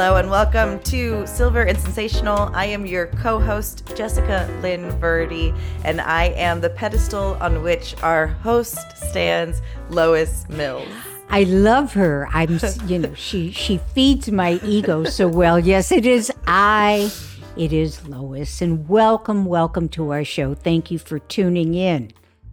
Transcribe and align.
Hello 0.00 0.16
and 0.16 0.30
welcome 0.30 0.80
to 0.84 1.26
Silver 1.26 1.60
and 1.60 1.78
Sensational. 1.78 2.50
I 2.54 2.64
am 2.64 2.86
your 2.86 3.08
co 3.08 3.38
host, 3.38 3.94
Jessica 3.94 4.48
Lynn 4.62 4.90
Verdi, 4.92 5.52
and 5.84 6.00
I 6.00 6.28
am 6.36 6.62
the 6.62 6.70
pedestal 6.70 7.36
on 7.38 7.62
which 7.62 7.94
our 8.02 8.28
host 8.28 8.78
stands, 8.96 9.60
Lois 9.90 10.48
Mills. 10.48 10.88
I 11.28 11.42
love 11.42 11.92
her. 11.92 12.30
I'm, 12.32 12.58
you 12.86 12.98
know, 12.98 13.12
she 13.12 13.52
she 13.52 13.76
feeds 13.92 14.30
my 14.30 14.58
ego 14.64 15.04
so 15.04 15.28
well. 15.28 15.58
Yes, 15.58 15.92
it 15.92 16.06
is 16.06 16.32
I. 16.46 17.12
It 17.58 17.74
is 17.74 18.08
Lois, 18.08 18.62
and 18.62 18.88
welcome, 18.88 19.44
welcome 19.44 19.90
to 19.90 20.12
our 20.12 20.24
show. 20.24 20.54
Thank 20.54 20.90
you 20.90 20.98
for 20.98 21.18
tuning 21.18 21.74
in. 21.74 22.10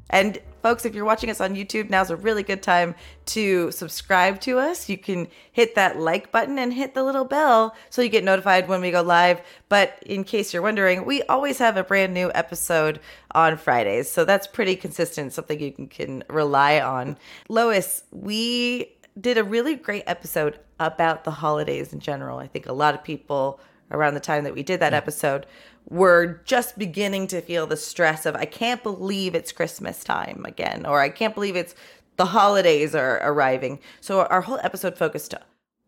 And 0.10 0.38
folks, 0.68 0.84
if 0.84 0.94
you're 0.94 1.06
watching 1.06 1.30
us 1.30 1.40
on 1.40 1.56
YouTube, 1.56 1.90
now's 1.90 2.10
a 2.10 2.16
really 2.18 2.44
good 2.44 2.62
time 2.62 2.94
to 3.26 3.72
subscribe 3.72 4.42
to 4.42 4.60
us. 4.60 4.90
You 4.90 4.98
can 4.98 5.30
hit 5.50 5.76
that 5.76 5.98
like 5.98 6.30
button 6.30 6.60
and 6.60 6.74
hit 6.74 6.94
the 6.94 7.06
little 7.06 7.24
bell 7.24 7.74
so 7.90 8.02
you 8.02 8.10
get 8.10 8.26
notified 8.26 8.68
when 8.68 8.82
we 8.82 8.92
go 8.92 9.02
live. 9.02 9.40
But 9.70 9.98
in 10.06 10.26
case 10.26 10.54
you're 10.54 10.62
wondering, 10.62 11.06
we 11.06 11.24
always 11.24 11.58
have 11.60 11.78
a 11.78 11.86
brand 11.86 12.14
new 12.14 12.32
episode 12.36 13.00
on 13.32 13.56
Fridays. 13.56 14.12
So 14.12 14.26
that's 14.26 14.46
pretty 14.46 14.76
consistent, 14.76 15.32
something 15.32 15.58
you 15.58 15.72
can, 15.72 15.88
can 15.88 16.26
rely 16.30 16.82
on. 16.82 17.16
Lois, 17.48 18.04
we 18.12 18.92
did 19.18 19.38
a 19.38 19.46
really 19.46 19.76
great 19.76 20.04
episode 20.06 20.60
about 20.82 21.24
the 21.24 21.32
holidays 21.32 21.94
in 21.94 22.02
general. 22.02 22.40
I 22.40 22.48
think 22.48 22.66
a 22.66 22.74
lot 22.74 22.94
of 22.94 23.06
people 23.06 23.62
around 23.90 24.16
the 24.16 24.20
time 24.20 24.44
that 24.44 24.54
we 24.54 24.64
did 24.64 24.82
that 24.82 24.94
episode 24.94 25.46
were 25.90 26.42
just 26.46 26.78
beginning 26.78 27.28
to 27.28 27.42
feel 27.42 27.66
the 27.66 27.78
stress 27.78 28.26
of 28.26 28.36
I 28.36 28.46
can't 28.46 28.84
believe 28.84 29.36
it's 29.36 29.52
Christmas 29.52 30.04
time 30.04 30.44
again 30.46 30.86
or 30.86 31.00
I 31.00 31.10
can't 31.10 31.34
believe 31.34 31.56
it's 31.56 31.76
the 32.18 32.26
holidays 32.26 32.94
are 32.94 33.20
arriving. 33.24 33.80
So 34.02 34.24
our 34.24 34.42
whole 34.42 34.60
episode 34.64 34.98
focused 34.98 35.34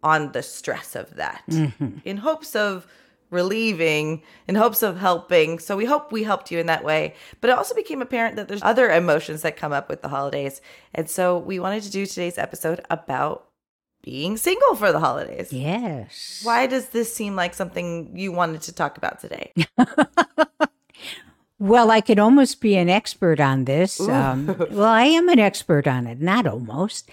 on 0.01 0.31
the 0.31 0.41
stress 0.43 0.95
of 0.95 1.15
that 1.15 1.43
mm-hmm. 1.49 1.97
in 2.05 2.17
hopes 2.17 2.55
of 2.55 2.87
relieving 3.31 4.23
in 4.47 4.55
hopes 4.55 4.81
of 4.81 4.97
helping. 4.97 5.59
So 5.59 5.77
we 5.77 5.85
hope 5.85 6.11
we 6.11 6.23
helped 6.23 6.51
you 6.51 6.59
in 6.59 6.67
that 6.67 6.83
way. 6.83 7.15
But 7.41 7.49
it 7.49 7.57
also 7.57 7.75
became 7.75 8.01
apparent 8.01 8.35
that 8.37 8.47
there's 8.47 8.63
other 8.63 8.89
emotions 8.91 9.41
that 9.43 9.57
come 9.57 9.71
up 9.71 9.89
with 9.89 10.01
the 10.01 10.07
holidays. 10.07 10.61
And 10.95 11.09
so 11.09 11.37
we 11.37 11.59
wanted 11.59 11.83
to 11.83 11.91
do 11.91 12.05
today's 12.05 12.37
episode 12.37 12.81
about 12.89 13.48
being 14.01 14.37
single 14.37 14.75
for 14.75 14.91
the 14.91 14.99
holidays. 14.99 15.51
Yes. 15.51 16.41
Why 16.43 16.67
does 16.67 16.89
this 16.89 17.13
seem 17.13 17.35
like 17.35 17.53
something 17.53 18.17
you 18.17 18.31
wanted 18.31 18.61
to 18.63 18.73
talk 18.73 18.97
about 18.97 19.19
today? 19.19 19.53
Well, 21.59 21.91
I 21.91 21.99
could 21.99 22.19
almost 22.19 22.61
be 22.61 22.77
an 22.77 22.89
expert 22.89 23.41
on 23.41 23.65
this. 23.65 23.99
Um, 23.99 24.55
well, 24.71 24.85
I 24.85 25.03
am 25.03 25.27
an 25.27 25.39
expert 25.39 25.87
on 25.87 26.07
it, 26.07 26.21
not 26.21 26.47
almost, 26.47 27.09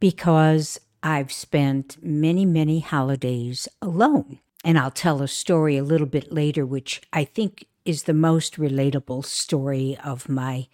because 0.00 0.80
I've 1.02 1.30
spent 1.30 1.98
many, 2.02 2.46
many 2.46 2.80
holidays 2.80 3.68
alone. 3.82 4.38
And 4.64 4.78
I'll 4.78 4.90
tell 4.90 5.22
a 5.22 5.28
story 5.28 5.76
a 5.76 5.84
little 5.84 6.06
bit 6.06 6.32
later, 6.32 6.64
which 6.64 7.02
I 7.12 7.24
think 7.24 7.66
is 7.84 8.04
the 8.04 8.14
most 8.14 8.56
relatable 8.56 9.24
story 9.24 9.98
of 10.02 10.28
my 10.28 10.68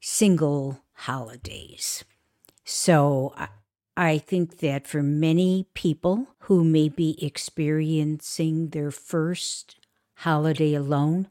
single 0.00 0.82
holidays. 0.92 2.04
So 2.64 3.34
I- 4.08 4.18
think 4.18 4.58
that 4.58 4.88
for 4.88 5.02
many 5.02 5.66
people 5.74 6.28
who 6.46 6.64
may 6.64 6.88
be 6.88 7.22
experiencing 7.24 8.70
their 8.70 8.90
first 8.90 9.76
holiday 10.14 10.74
alone, 10.74 11.28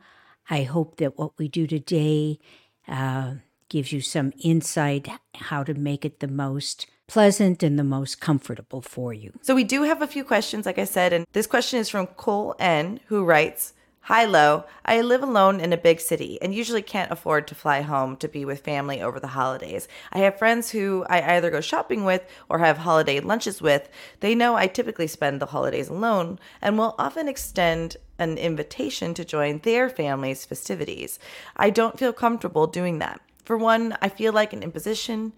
I 0.50 0.64
hope 0.64 0.98
that 0.98 1.18
what 1.18 1.38
we 1.38 1.48
do 1.48 1.68
today 1.68 2.40
uh, 2.88 3.36
gives 3.70 3.92
you 3.92 4.02
some 4.02 4.34
insight 4.44 5.08
how 5.36 5.64
to 5.64 5.74
make 5.74 6.06
it 6.06 6.20
the 6.20 6.28
most 6.28 6.88
pleasant 7.08 7.64
and 7.64 7.78
the 7.78 7.84
most 7.84 8.22
comfortable 8.22 8.82
for 8.82 9.14
you. 9.14 9.32
So 9.42 9.56
we 9.56 9.64
do 9.64 9.84
have 9.84 10.02
a 10.02 10.08
few 10.08 10.24
questions, 10.24 10.66
like 10.66 10.78
I 10.78 10.86
said, 10.86 11.14
and 11.14 11.26
this 11.34 11.48
question 11.48 11.80
is 11.80 11.90
from 11.90 12.08
Cole 12.08 12.56
N, 12.60 13.00
who 13.08 13.24
writes, 13.24 13.74
Hi, 14.04 14.26
Lo. 14.26 14.64
I 14.86 15.02
live 15.02 15.22
alone 15.22 15.60
in 15.60 15.72
a 15.72 15.78
big 15.78 16.00
city 16.00 16.42
and 16.42 16.52
usually 16.54 16.82
can't 16.82 17.12
afford 17.12 17.48
to 17.48 17.54
fly 17.54 17.82
home 17.82 18.18
to 18.18 18.28
be 18.28 18.44
with 18.44 18.62
family 18.62 19.02
over 19.02 19.20
the 19.20 19.28
holidays. 19.28 19.88
I 20.12 20.20
have 20.20 20.40
friends 20.40 20.72
who 20.72 21.06
I 21.08 21.36
either 21.36 21.52
go 21.52 21.62
shopping 21.62 22.06
with 22.06 22.24
or 22.50 22.58
have 22.58 22.80
holiday 22.80 23.20
lunches 23.20 23.62
with. 23.62 23.88
They 24.20 24.34
know 24.34 24.56
I 24.56 24.66
typically 24.66 25.06
spend 25.06 25.40
the 25.40 25.48
holidays 25.48 25.90
alone 25.90 26.40
and 26.60 26.76
will 26.76 26.96
often 26.98 27.28
extend 27.28 27.98
an 28.18 28.40
invitation 28.40 29.14
to 29.14 29.24
join 29.24 29.60
their 29.60 29.90
family's 29.90 30.44
festivities. 30.44 31.20
I 31.56 31.70
don't 31.70 32.00
feel 32.00 32.14
comfortable 32.14 32.66
doing 32.66 32.98
that. 33.00 33.22
For 33.46 33.58
one, 33.58 33.96
I 34.02 34.10
feel 34.10 34.34
like 34.34 34.54
an 34.54 34.64
imposition. 34.64 35.34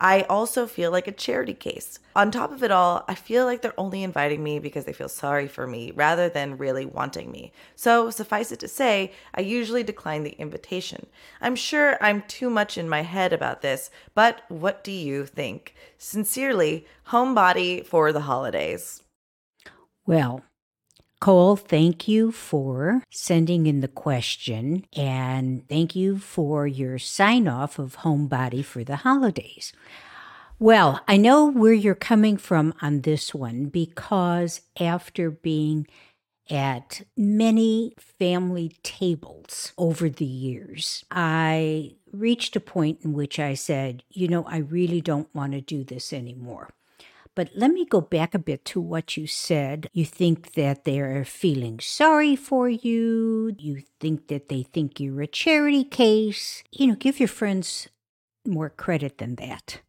I 0.00 0.22
also 0.22 0.66
feel 0.66 0.90
like 0.90 1.08
a 1.08 1.12
charity 1.12 1.54
case. 1.54 1.98
On 2.14 2.30
top 2.30 2.52
of 2.52 2.62
it 2.62 2.70
all, 2.70 3.04
I 3.08 3.14
feel 3.14 3.44
like 3.44 3.62
they're 3.62 3.78
only 3.78 4.02
inviting 4.02 4.42
me 4.42 4.58
because 4.58 4.84
they 4.84 4.92
feel 4.92 5.08
sorry 5.08 5.48
for 5.48 5.66
me 5.66 5.90
rather 5.90 6.28
than 6.28 6.58
really 6.58 6.86
wanting 6.86 7.30
me. 7.30 7.52
So, 7.74 8.10
suffice 8.10 8.52
it 8.52 8.60
to 8.60 8.68
say, 8.68 9.12
I 9.34 9.40
usually 9.40 9.82
decline 9.82 10.22
the 10.22 10.38
invitation. 10.38 11.06
I'm 11.40 11.56
sure 11.56 11.96
I'm 12.00 12.22
too 12.22 12.50
much 12.50 12.78
in 12.78 12.88
my 12.88 13.02
head 13.02 13.32
about 13.32 13.62
this, 13.62 13.90
but 14.14 14.42
what 14.48 14.84
do 14.84 14.92
you 14.92 15.26
think? 15.26 15.74
Sincerely, 15.98 16.86
Homebody 17.08 17.84
for 17.84 18.12
the 18.12 18.20
holidays. 18.20 19.02
Well, 20.06 20.42
Cole, 21.20 21.56
thank 21.56 22.06
you 22.06 22.30
for 22.30 23.02
sending 23.10 23.66
in 23.66 23.80
the 23.80 23.88
question 23.88 24.84
and 24.94 25.68
thank 25.68 25.96
you 25.96 26.18
for 26.18 26.66
your 26.66 26.98
sign 26.98 27.48
off 27.48 27.78
of 27.78 27.98
Homebody 27.98 28.64
for 28.64 28.84
the 28.84 28.96
holidays. 28.96 29.72
Well, 30.60 31.00
I 31.08 31.16
know 31.16 31.46
where 31.46 31.72
you're 31.72 31.94
coming 31.94 32.36
from 32.36 32.72
on 32.80 33.00
this 33.00 33.34
one 33.34 33.66
because 33.66 34.60
after 34.78 35.30
being 35.30 35.88
at 36.50 37.02
many 37.16 37.94
family 37.98 38.76
tables 38.82 39.72
over 39.76 40.08
the 40.08 40.24
years, 40.24 41.04
I 41.10 41.96
reached 42.12 42.56
a 42.56 42.60
point 42.60 43.00
in 43.02 43.12
which 43.12 43.38
I 43.38 43.54
said, 43.54 44.02
you 44.10 44.28
know, 44.28 44.44
I 44.44 44.58
really 44.58 45.00
don't 45.00 45.32
want 45.34 45.52
to 45.52 45.60
do 45.60 45.84
this 45.84 46.12
anymore. 46.12 46.70
But 47.38 47.50
let 47.54 47.70
me 47.70 47.84
go 47.84 48.00
back 48.00 48.34
a 48.34 48.38
bit 48.40 48.64
to 48.64 48.80
what 48.80 49.16
you 49.16 49.28
said. 49.28 49.88
You 49.92 50.04
think 50.04 50.54
that 50.54 50.82
they're 50.82 51.24
feeling 51.24 51.78
sorry 51.78 52.34
for 52.34 52.68
you. 52.68 53.54
You 53.56 53.84
think 54.00 54.26
that 54.26 54.48
they 54.48 54.64
think 54.64 54.98
you're 54.98 55.22
a 55.22 55.28
charity 55.28 55.84
case. 55.84 56.64
You 56.72 56.88
know, 56.88 56.94
give 56.96 57.20
your 57.20 57.28
friends 57.28 57.86
more 58.44 58.68
credit 58.68 59.18
than 59.18 59.36
that. 59.36 59.82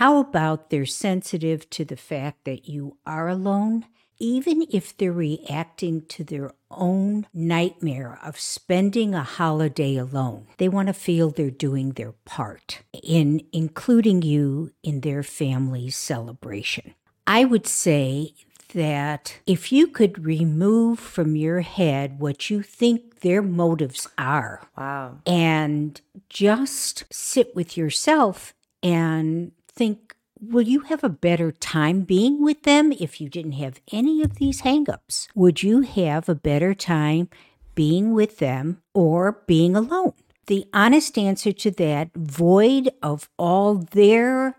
How 0.00 0.16
about 0.16 0.70
they're 0.70 0.86
sensitive 0.86 1.68
to 1.68 1.84
the 1.84 1.98
fact 1.98 2.46
that 2.46 2.66
you 2.66 2.96
are 3.04 3.28
alone? 3.28 3.84
Even 4.18 4.64
if 4.70 4.96
they're 4.96 5.12
reacting 5.12 6.02
to 6.06 6.24
their 6.24 6.52
own 6.70 7.26
nightmare 7.34 8.18
of 8.22 8.38
spending 8.38 9.14
a 9.14 9.22
holiday 9.22 9.96
alone, 9.96 10.46
they 10.58 10.68
want 10.68 10.88
to 10.88 10.94
feel 10.94 11.30
they're 11.30 11.50
doing 11.50 11.92
their 11.92 12.12
part 12.24 12.82
in 13.02 13.40
including 13.52 14.22
you 14.22 14.70
in 14.82 15.00
their 15.00 15.22
family's 15.22 15.96
celebration. 15.96 16.94
I 17.26 17.44
would 17.44 17.66
say 17.66 18.34
that 18.74 19.38
if 19.46 19.70
you 19.72 19.86
could 19.86 20.24
remove 20.24 20.98
from 20.98 21.36
your 21.36 21.60
head 21.60 22.18
what 22.18 22.50
you 22.50 22.60
think 22.62 23.20
their 23.20 23.40
motives 23.42 24.08
are 24.18 24.62
Wow. 24.76 25.18
and 25.26 26.00
just 26.28 27.04
sit 27.12 27.54
with 27.54 27.76
yourself 27.76 28.52
and 28.82 29.52
think, 29.68 30.03
will 30.50 30.62
you 30.62 30.80
have 30.80 31.04
a 31.04 31.08
better 31.08 31.52
time 31.52 32.02
being 32.02 32.42
with 32.42 32.62
them 32.62 32.92
if 32.92 33.20
you 33.20 33.28
didn't 33.28 33.52
have 33.52 33.80
any 33.92 34.22
of 34.22 34.36
these 34.36 34.62
hangups? 34.62 35.28
Would 35.34 35.62
you 35.62 35.82
have 35.82 36.28
a 36.28 36.34
better 36.34 36.74
time 36.74 37.28
being 37.74 38.12
with 38.12 38.38
them 38.38 38.82
or 38.92 39.42
being 39.46 39.76
alone? 39.76 40.12
The 40.46 40.66
honest 40.74 41.16
answer 41.16 41.52
to 41.52 41.70
that, 41.72 42.10
void 42.14 42.90
of 43.02 43.28
all 43.38 43.76
their 43.76 44.56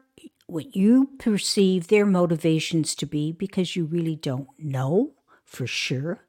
what 0.47 0.75
you 0.75 1.09
perceive 1.17 1.87
their 1.87 2.05
motivations 2.05 2.93
to 2.95 3.05
be 3.05 3.31
because 3.31 3.75
you 3.75 3.85
really 3.85 4.15
don't 4.15 4.47
know 4.59 5.13
for 5.43 5.65
sure. 5.65 6.23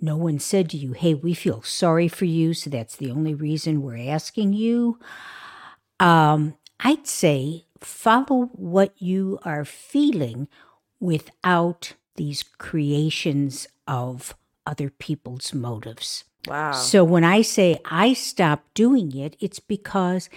No 0.00 0.16
one 0.16 0.38
said 0.38 0.70
to 0.70 0.76
you, 0.76 0.92
hey, 0.92 1.14
we 1.14 1.34
feel 1.34 1.62
sorry 1.62 2.08
for 2.08 2.24
you, 2.24 2.54
so 2.54 2.70
that's 2.70 2.96
the 2.96 3.10
only 3.10 3.34
reason 3.34 3.82
we're 3.82 4.10
asking 4.10 4.52
you. 4.52 4.98
Um, 5.98 6.54
I'd 6.80 7.06
say 7.06 7.66
follow 7.80 8.46
what 8.52 9.00
you 9.00 9.38
are 9.44 9.64
feeling 9.64 10.48
without 11.00 11.94
these 12.16 12.42
creations 12.42 13.66
of 13.86 14.34
other 14.66 14.90
people's 14.90 15.54
motives. 15.54 16.24
Wow. 16.46 16.72
So 16.72 17.04
when 17.04 17.24
I 17.24 17.42
say 17.42 17.78
I 17.84 18.12
stopped 18.12 18.74
doing 18.74 19.16
it, 19.16 19.36
it's 19.40 19.60
because 19.60 20.28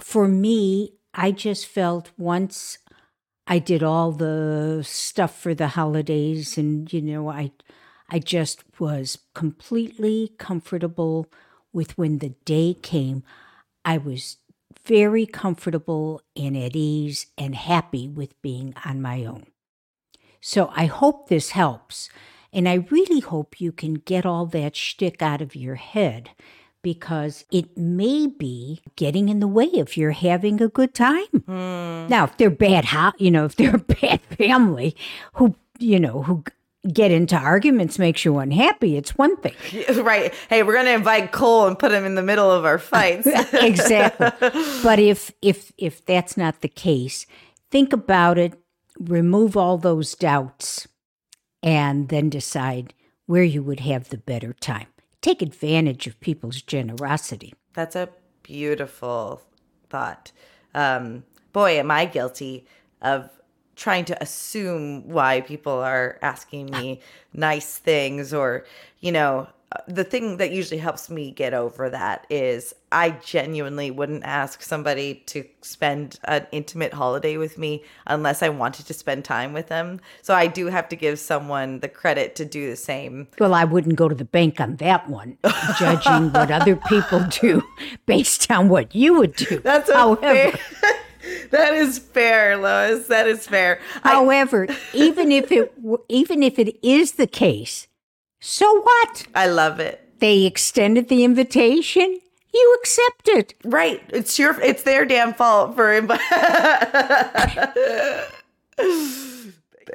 for 0.00 0.28
me, 0.28 0.94
I 1.14 1.30
just 1.30 1.66
felt 1.66 2.10
once 2.16 2.78
I 3.46 3.58
did 3.58 3.82
all 3.82 4.12
the 4.12 4.82
stuff 4.84 5.38
for 5.38 5.54
the 5.54 5.68
holidays 5.68 6.56
and 6.56 6.90
you 6.92 7.02
know, 7.02 7.28
I 7.28 7.52
I 8.08 8.18
just 8.18 8.62
was 8.78 9.18
completely 9.34 10.32
comfortable 10.38 11.26
with 11.72 11.96
when 11.96 12.18
the 12.18 12.34
day 12.44 12.74
came. 12.74 13.22
I 13.84 13.98
was 13.98 14.36
very 14.84 15.26
comfortable 15.26 16.22
and 16.36 16.56
at 16.56 16.76
ease 16.76 17.26
and 17.38 17.54
happy 17.54 18.08
with 18.08 18.40
being 18.42 18.74
on 18.84 19.00
my 19.00 19.24
own. 19.24 19.46
So 20.40 20.70
I 20.74 20.86
hope 20.86 21.28
this 21.28 21.50
helps. 21.50 22.10
And 22.52 22.68
I 22.68 22.86
really 22.90 23.20
hope 23.20 23.60
you 23.60 23.72
can 23.72 23.94
get 23.94 24.26
all 24.26 24.46
that 24.46 24.76
shtick 24.76 25.22
out 25.22 25.40
of 25.40 25.56
your 25.56 25.76
head 25.76 26.30
because 26.82 27.44
it 27.50 27.78
may 27.78 28.26
be 28.26 28.82
getting 28.96 29.28
in 29.28 29.40
the 29.40 29.48
way 29.48 29.66
if 29.66 29.96
you're 29.96 30.10
having 30.10 30.60
a 30.60 30.68
good 30.68 30.94
time. 30.94 31.26
Hmm. 31.46 32.08
Now, 32.08 32.24
if 32.24 32.36
they're 32.36 32.50
bad, 32.50 32.86
how 32.86 33.12
you 33.18 33.30
know, 33.30 33.44
if 33.44 33.56
they're 33.56 33.76
a 33.76 33.78
bad 33.78 34.20
family 34.36 34.96
who 35.34 35.54
you 35.78 35.98
know 35.98 36.22
who 36.22 36.44
get 36.90 37.10
into 37.10 37.36
arguments 37.36 37.98
makes 37.98 38.24
you 38.24 38.38
unhappy, 38.38 38.96
it's 38.96 39.16
one 39.16 39.36
thing. 39.36 39.54
right. 40.02 40.34
Hey, 40.48 40.62
we're 40.62 40.74
gonna 40.74 40.90
invite 40.90 41.32
Cole 41.32 41.66
and 41.66 41.78
put 41.78 41.92
him 41.92 42.04
in 42.04 42.14
the 42.14 42.22
middle 42.22 42.50
of 42.50 42.64
our 42.64 42.78
fights. 42.78 43.26
exactly. 43.52 44.30
But 44.82 44.98
if 44.98 45.32
if 45.42 45.72
if 45.78 46.04
that's 46.04 46.36
not 46.36 46.60
the 46.60 46.68
case, 46.68 47.26
think 47.70 47.92
about 47.92 48.38
it, 48.38 48.54
remove 48.98 49.56
all 49.56 49.78
those 49.78 50.14
doubts, 50.14 50.88
and 51.62 52.08
then 52.08 52.28
decide 52.28 52.94
where 53.26 53.44
you 53.44 53.62
would 53.62 53.80
have 53.80 54.08
the 54.08 54.18
better 54.18 54.52
time. 54.52 54.88
Take 55.20 55.40
advantage 55.40 56.06
of 56.08 56.18
people's 56.20 56.62
generosity. 56.62 57.54
That's 57.74 57.94
a 57.94 58.08
beautiful 58.42 59.40
thought. 59.88 60.32
Um, 60.74 61.22
boy, 61.52 61.78
am 61.78 61.90
I 61.90 62.06
guilty 62.06 62.66
of 63.00 63.30
trying 63.82 64.04
to 64.04 64.22
assume 64.22 65.08
why 65.08 65.40
people 65.40 65.72
are 65.72 66.16
asking 66.22 66.66
me 66.66 67.00
nice 67.34 67.78
things 67.78 68.32
or, 68.32 68.64
you 69.00 69.10
know, 69.10 69.48
uh, 69.72 69.80
the 69.88 70.04
thing 70.04 70.36
that 70.36 70.52
usually 70.52 70.78
helps 70.78 71.10
me 71.10 71.32
get 71.32 71.52
over 71.52 71.90
that 71.90 72.24
is 72.30 72.72
I 72.92 73.10
genuinely 73.10 73.90
wouldn't 73.90 74.22
ask 74.22 74.62
somebody 74.62 75.14
to 75.26 75.44
spend 75.62 76.20
an 76.24 76.46
intimate 76.52 76.92
holiday 76.92 77.36
with 77.38 77.58
me 77.58 77.82
unless 78.06 78.40
I 78.40 78.50
wanted 78.50 78.86
to 78.86 78.94
spend 78.94 79.24
time 79.24 79.52
with 79.52 79.66
them. 79.66 80.00
So 80.20 80.32
I 80.32 80.46
do 80.46 80.66
have 80.66 80.88
to 80.90 80.96
give 80.96 81.18
someone 81.18 81.80
the 81.80 81.88
credit 81.88 82.36
to 82.36 82.44
do 82.44 82.70
the 82.70 82.76
same. 82.76 83.26
Well, 83.40 83.52
I 83.52 83.64
wouldn't 83.64 83.96
go 83.96 84.08
to 84.08 84.14
the 84.14 84.24
bank 84.24 84.60
on 84.60 84.76
that 84.76 85.08
one, 85.08 85.38
judging 85.76 86.32
what 86.32 86.52
other 86.52 86.76
people 86.76 87.24
do 87.40 87.64
based 88.06 88.48
on 88.48 88.68
what 88.68 88.94
you 88.94 89.14
would 89.14 89.34
do. 89.34 89.58
That's 89.58 89.88
a 89.88 89.94
however. 89.94 90.56
that 91.50 91.74
is 91.74 91.98
fair, 91.98 92.56
Lois. 92.56 93.06
That 93.08 93.26
is 93.26 93.46
fair. 93.46 93.80
I, 94.04 94.12
however, 94.12 94.68
even 94.92 95.32
if 95.32 95.50
it 95.52 95.72
even 96.08 96.42
if 96.42 96.58
it 96.58 96.76
is 96.86 97.12
the 97.12 97.26
case, 97.26 97.88
so 98.40 98.80
what? 98.80 99.26
I 99.34 99.46
love 99.46 99.80
it. 99.80 100.00
They 100.18 100.44
extended 100.44 101.08
the 101.08 101.24
invitation. 101.24 102.20
You 102.54 102.76
accept 102.80 103.28
it. 103.28 103.54
Right. 103.64 104.02
It's 104.08 104.38
your 104.38 104.60
it's 104.60 104.82
their 104.82 105.04
damn 105.04 105.32
fault 105.32 105.74
for 105.74 105.98
invi- 105.98 106.18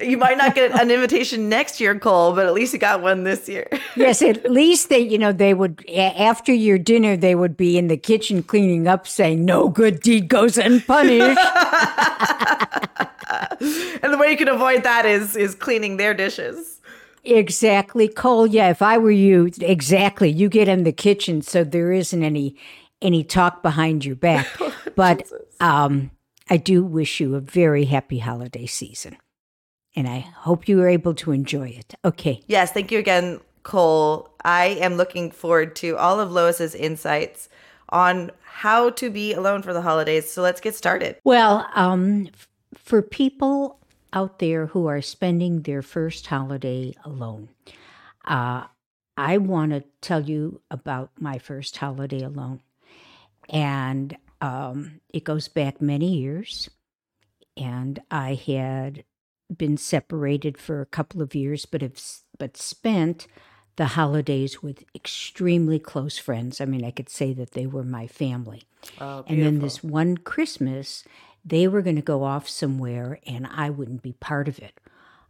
You 0.02 0.18
might 0.18 0.38
not 0.38 0.54
get 0.54 0.72
an 0.80 0.92
invitation 0.92 1.50
next 1.50 1.80
year, 1.80 1.98
Cole, 1.98 2.34
but 2.34 2.46
at 2.46 2.54
least 2.54 2.74
you 2.74 2.80
got 2.80 3.02
one 3.02 3.24
this 3.24 3.48
year. 3.48 3.68
Yes, 3.96 4.22
at 4.22 4.52
least 4.52 4.90
they, 4.90 5.00
you 5.00 5.18
know, 5.18 5.32
they 5.32 5.56
would 5.56 5.84
after 5.90 6.54
your 6.54 6.78
dinner 6.78 7.18
they 7.18 7.34
would 7.34 7.58
be 7.58 7.80
in 7.80 7.88
the 7.88 7.98
kitchen 7.98 8.44
cleaning 8.44 8.88
up, 8.88 9.08
saying, 9.08 9.44
"No 9.44 9.70
good 9.70 10.02
deed 10.02 10.28
goes 10.28 10.56
unpunished." 10.56 11.40
and 13.60 14.14
the 14.14 14.18
way 14.20 14.30
you 14.30 14.38
can 14.38 14.50
avoid 14.50 14.84
that 14.84 15.08
is 15.08 15.36
is 15.36 15.56
cleaning 15.56 15.98
their 15.98 16.14
dishes. 16.14 16.80
Exactly, 17.24 18.08
Cole. 18.08 18.46
Yeah, 18.48 18.70
if 18.70 18.82
I 18.82 18.98
were 18.98 19.12
you, 19.12 19.50
exactly. 19.60 20.30
You 20.30 20.48
get 20.48 20.68
in 20.68 20.84
the 20.84 20.92
kitchen 20.92 21.42
so 21.42 21.64
there 21.64 21.92
isn't 21.92 22.24
any 22.24 22.56
any 23.02 23.24
talk 23.24 23.62
behind 23.62 24.06
your 24.06 24.16
back. 24.16 24.48
But 24.96 25.32
um, 25.60 26.10
I 26.50 26.58
do 26.58 26.84
wish 26.84 27.20
you 27.20 27.36
a 27.36 27.40
very 27.40 27.86
happy 27.86 28.18
holiday 28.18 28.66
season, 28.66 29.16
and 29.98 30.08
I 30.08 30.20
hope 30.20 30.70
you 30.70 30.78
were 30.78 30.88
able 30.88 31.16
to 31.16 31.32
enjoy 31.32 31.70
it. 31.70 31.96
Okay. 32.06 32.44
Yes, 32.46 32.72
thank 32.72 32.92
you 32.92 33.00
again, 33.00 33.42
Cole. 33.64 34.30
I 34.46 34.78
am 34.80 34.94
looking 34.94 35.32
forward 35.32 35.76
to 35.78 35.98
all 35.98 36.20
of 36.20 36.32
Lois's 36.32 36.76
insights 36.76 37.50
on 37.90 38.30
how 38.44 38.92
to 38.92 39.10
be 39.10 39.34
alone 39.34 39.64
for 39.64 39.74
the 39.74 39.82
holidays. 39.82 40.32
So 40.32 40.44
let's 40.44 40.62
get 40.62 40.76
started. 40.76 41.18
Well, 41.24 41.68
um, 41.74 42.28
f- 42.28 42.48
for 42.76 43.02
people 43.02 43.80
out 44.14 44.38
there 44.38 44.68
who 44.68 44.86
are 44.86 45.02
spending 45.02 45.64
their 45.64 45.82
first 45.82 46.28
holiday 46.28 46.94
alone, 47.04 47.50
uh, 48.26 48.66
I 49.18 49.40
want 49.40 49.72
to 49.72 49.84
tell 50.02 50.22
you 50.22 50.62
about 50.70 51.10
my 51.20 51.40
first 51.40 51.76
holiday 51.76 52.22
alone. 52.22 52.62
And 53.50 54.16
um, 54.42 55.02
it 55.12 55.24
goes 55.24 55.48
back 55.48 55.82
many 55.82 56.18
years. 56.18 56.70
And 57.56 58.00
I 58.12 58.36
had 58.36 59.04
been 59.56 59.78
separated 59.78 60.58
for 60.58 60.82
a 60.82 60.86
couple 60.86 61.22
of 61.22 61.36
years, 61.36 61.66
but 61.66 61.82
have 61.82 62.02
but 62.38 62.58
spent 62.58 63.28
the 63.78 63.88
holidays 63.88 64.62
with 64.62 64.84
extremely 64.96 65.80
close 65.80 66.18
friends. 66.18 66.60
I 66.60 66.66
mean, 66.66 66.84
I 66.84 66.92
could 66.92 67.10
say 67.10 67.34
that 67.34 67.52
they 67.52 67.68
were 67.68 67.84
my 67.84 68.08
family. 68.08 68.64
Oh, 69.00 69.24
And 69.28 69.42
then 69.42 69.60
this 69.60 69.84
one 69.84 70.18
Christmas, 70.18 71.04
they 71.46 71.68
were 71.68 71.82
going 71.84 71.96
to 71.96 72.02
go 72.02 72.24
off 72.24 72.50
somewhere 72.50 73.20
and 73.26 73.48
I 73.48 73.70
wouldn't 73.70 74.02
be 74.02 74.14
part 74.14 74.48
of 74.48 74.60
it. 74.60 74.80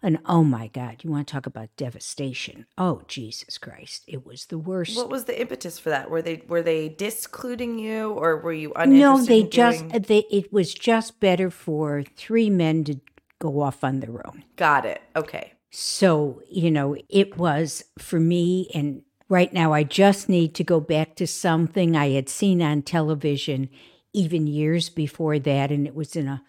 And 0.02 0.19
oh 0.25 0.44
my 0.44 0.68
God, 0.68 1.04
you 1.04 1.10
want 1.10 1.28
to 1.28 1.31
talk 1.34 1.46
about 1.46 1.75
devastation. 1.75 2.68
Oh, 2.78 3.02
Jesus 3.08 3.58
Christ. 3.58 4.04
It 4.08 4.25
was 4.25 4.46
the 4.46 4.60
worst. 4.60 4.96
What 4.96 5.10
was 5.10 5.25
the 5.25 5.40
impetus 5.40 5.80
for 5.80 5.90
that? 5.90 6.10
Were 6.10 6.22
they 6.22 6.44
were 6.48 6.62
they 6.62 6.88
discluding 6.88 7.80
you, 7.80 8.12
or 8.12 8.38
were 8.38 8.54
you 8.54 8.72
uninterested? 8.75 9.00
no, 9.00 9.25
they 9.25 9.44
just, 9.44 9.88
doing- 9.88 10.02
they, 10.04 10.19
it 10.30 10.54
was 10.54 10.74
just 10.74 11.19
better 11.19 11.50
for 11.50 12.04
three 12.16 12.50
men 12.50 12.84
to 12.86 13.00
go 13.39 13.62
off 13.62 13.84
on 13.84 14.00
their 14.00 14.25
own. 14.28 14.44
got 14.56 14.86
it. 14.86 15.01
Okay. 15.16 15.54
So, 15.72 16.42
you 16.50 16.72
know, 16.72 16.95
it 17.10 17.38
was 17.38 17.84
for 18.00 18.19
me. 18.19 18.69
And 18.74 19.04
right 19.30 19.51
now, 19.51 19.74
I 19.74 19.84
just 19.84 20.30
need 20.30 20.56
to 20.56 20.63
go 20.63 20.80
back 20.80 21.16
to 21.18 21.28
something 21.28 21.95
I 21.95 22.12
had 22.12 22.30
seen 22.30 22.62
on 22.62 22.81
television 22.81 23.69
even 24.13 24.48
years 24.48 24.89
before 24.89 25.39
that. 25.39 25.72
And 25.72 25.86
it 25.86 25.94
was 25.94 26.16
in 26.16 26.28
a, 26.28 26.44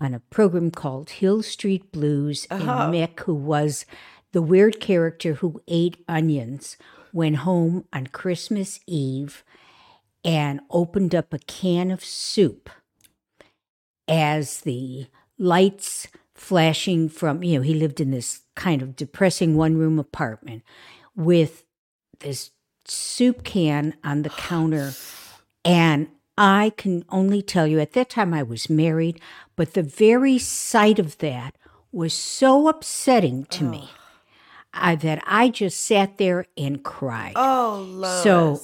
on 0.00 0.14
a 0.14 0.20
program 0.20 0.70
called 0.70 1.10
Hill 1.10 1.42
Street 1.42 1.92
Blues. 1.92 2.46
And 2.50 2.62
uh-huh. 2.62 2.90
Mick, 2.90 3.20
who 3.20 3.34
was 3.34 3.84
the 4.32 4.42
weird 4.42 4.80
character 4.80 5.34
who 5.34 5.60
ate 5.66 6.02
onions, 6.08 6.76
went 7.12 7.36
home 7.36 7.84
on 7.92 8.06
Christmas 8.06 8.78
Eve 8.86 9.42
and 10.24 10.60
opened 10.70 11.14
up 11.14 11.32
a 11.32 11.38
can 11.38 11.90
of 11.90 12.04
soup 12.04 12.70
as 14.06 14.60
the 14.60 15.06
lights 15.38 16.08
flashing 16.40 17.06
from, 17.10 17.44
you 17.44 17.58
know, 17.58 17.62
he 17.62 17.74
lived 17.74 18.00
in 18.00 18.10
this 18.10 18.40
kind 18.56 18.80
of 18.80 18.96
depressing 18.96 19.56
one 19.56 19.76
room 19.76 19.98
apartment 19.98 20.62
with 21.14 21.64
this 22.20 22.50
soup 22.86 23.44
can 23.44 23.94
on 24.02 24.22
the 24.22 24.30
counter. 24.48 24.94
And 25.66 26.08
I 26.38 26.72
can 26.78 27.04
only 27.10 27.42
tell 27.42 27.66
you, 27.66 27.78
at 27.78 27.92
that 27.92 28.08
time 28.08 28.32
I 28.32 28.42
was 28.42 28.70
married, 28.70 29.20
but 29.54 29.74
the 29.74 29.82
very 29.82 30.38
sight 30.38 30.98
of 30.98 31.18
that 31.18 31.56
was 31.92 32.14
so 32.14 32.68
upsetting 32.68 33.44
to 33.44 33.64
me 33.64 33.90
uh, 34.72 34.96
that 34.96 35.22
I 35.26 35.50
just 35.50 35.78
sat 35.78 36.16
there 36.16 36.46
and 36.56 36.82
cried. 36.82 37.34
Oh, 37.36 37.86
Lois. 37.86 38.22
so, 38.22 38.60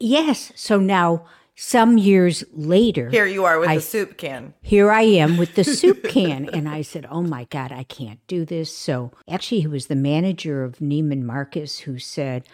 yes. 0.00 0.50
So 0.56 0.80
now, 0.80 1.26
some 1.60 1.98
years 1.98 2.44
later, 2.52 3.10
here 3.10 3.26
you 3.26 3.44
are 3.44 3.58
with 3.58 3.68
I- 3.68 3.74
the 3.76 3.80
soup 3.80 4.16
can. 4.16 4.54
here 4.62 4.92
I 4.92 5.02
am 5.02 5.36
with 5.36 5.56
the 5.56 5.64
soup 5.64 6.04
can. 6.04 6.48
And 6.50 6.68
I 6.68 6.82
said, 6.82 7.04
Oh 7.10 7.22
my 7.22 7.44
God, 7.50 7.72
I 7.72 7.82
can't 7.82 8.24
do 8.28 8.44
this. 8.44 8.74
So 8.74 9.10
actually, 9.28 9.62
he 9.62 9.66
was 9.66 9.88
the 9.88 9.96
manager 9.96 10.62
of 10.62 10.78
Neiman 10.78 11.22
Marcus 11.22 11.80
who 11.80 11.98
said, 11.98 12.44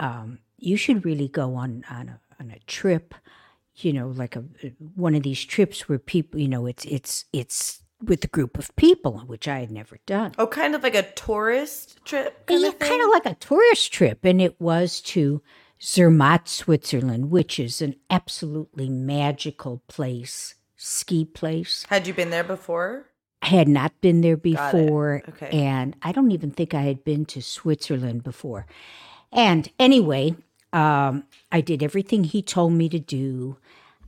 um, 0.00 0.40
You 0.58 0.76
should 0.76 1.04
really 1.04 1.28
go 1.28 1.54
on, 1.54 1.84
on, 1.88 2.08
a, 2.08 2.20
on 2.40 2.50
a 2.50 2.58
trip, 2.66 3.14
you 3.76 3.92
know, 3.92 4.08
like 4.08 4.34
a 4.34 4.42
one 4.96 5.14
of 5.14 5.22
these 5.22 5.44
trips 5.44 5.88
where 5.88 6.00
people, 6.00 6.40
you 6.40 6.48
know, 6.48 6.66
it's, 6.66 6.84
it's, 6.86 7.26
it's, 7.32 7.82
with 8.02 8.24
a 8.24 8.28
group 8.28 8.56
of 8.58 8.74
people, 8.76 9.18
which 9.26 9.46
I 9.46 9.58
had 9.60 9.70
never 9.70 9.98
done. 10.06 10.32
Oh, 10.38 10.46
kind 10.46 10.74
of 10.74 10.82
like 10.82 10.94
a 10.94 11.02
tourist 11.12 11.98
trip. 12.06 12.46
Kind 12.46 12.62
Yeah, 12.62 12.68
of 12.68 12.78
kind 12.78 13.02
of 13.02 13.10
like 13.10 13.26
a 13.26 13.34
tourist 13.34 13.92
trip, 13.92 14.24
and 14.24 14.40
it 14.40 14.58
was 14.58 15.02
to 15.02 15.42
Zermatt, 15.82 16.46
Switzerland, 16.48 17.30
which 17.30 17.58
is 17.58 17.80
an 17.80 17.96
absolutely 18.10 18.88
magical 18.88 19.82
place, 19.88 20.54
ski 20.76 21.24
place. 21.24 21.86
Had 21.88 22.06
you 22.06 22.14
been 22.14 22.30
there 22.30 22.44
before? 22.44 23.06
I 23.42 23.46
had 23.46 23.68
not 23.68 23.98
been 24.02 24.20
there 24.20 24.36
before, 24.36 25.22
Okay. 25.26 25.48
and 25.50 25.96
I 26.02 26.12
don't 26.12 26.30
even 26.32 26.50
think 26.50 26.74
I 26.74 26.82
had 26.82 27.02
been 27.04 27.24
to 27.26 27.40
Switzerland 27.40 28.22
before. 28.22 28.66
And 29.32 29.70
anyway, 29.78 30.34
um, 30.74 31.24
I 31.50 31.62
did 31.62 31.82
everything 31.82 32.24
he 32.24 32.42
told 32.42 32.74
me 32.74 32.88
to 32.90 32.98
do. 32.98 33.56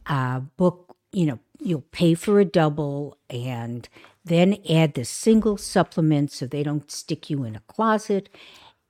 Uh, 0.05 0.41
book, 0.59 0.95
you 1.13 1.25
know, 1.25 1.39
you'll 1.61 1.85
pay 1.93 2.13
for 2.13 2.41
a 2.41 2.45
double, 2.45 3.17
and 3.31 3.89
then 4.25 4.59
add 4.69 4.95
the 4.95 5.05
single 5.05 5.57
supplement 5.57 6.31
so 6.31 6.47
they 6.47 6.63
don't 6.63 6.91
stick 6.91 7.31
you 7.31 7.45
in 7.45 7.57
a 7.57 7.61
closet. 7.61 8.29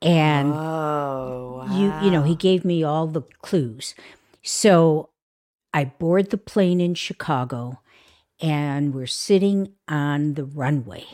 And 0.02 0.54
Oh, 0.56 1.58
wow. 1.58 1.66
you 1.66 1.94
you 1.98 2.10
know 2.10 2.22
he 2.22 2.36
gave 2.36 2.64
me 2.64 2.82
all 2.82 3.06
the 3.06 3.22
clues 3.42 3.94
so 4.42 5.10
i 5.74 5.84
board 5.84 6.30
the 6.30 6.38
plane 6.38 6.80
in 6.80 6.94
chicago 6.94 7.80
and 8.40 8.94
we're 8.94 9.06
sitting 9.06 9.72
on 9.88 10.34
the 10.34 10.44
runway 10.44 11.06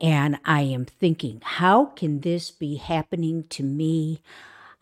And 0.00 0.38
I 0.44 0.62
am 0.62 0.84
thinking, 0.86 1.40
how 1.44 1.86
can 1.86 2.20
this 2.20 2.50
be 2.50 2.76
happening 2.76 3.44
to 3.50 3.62
me? 3.62 4.22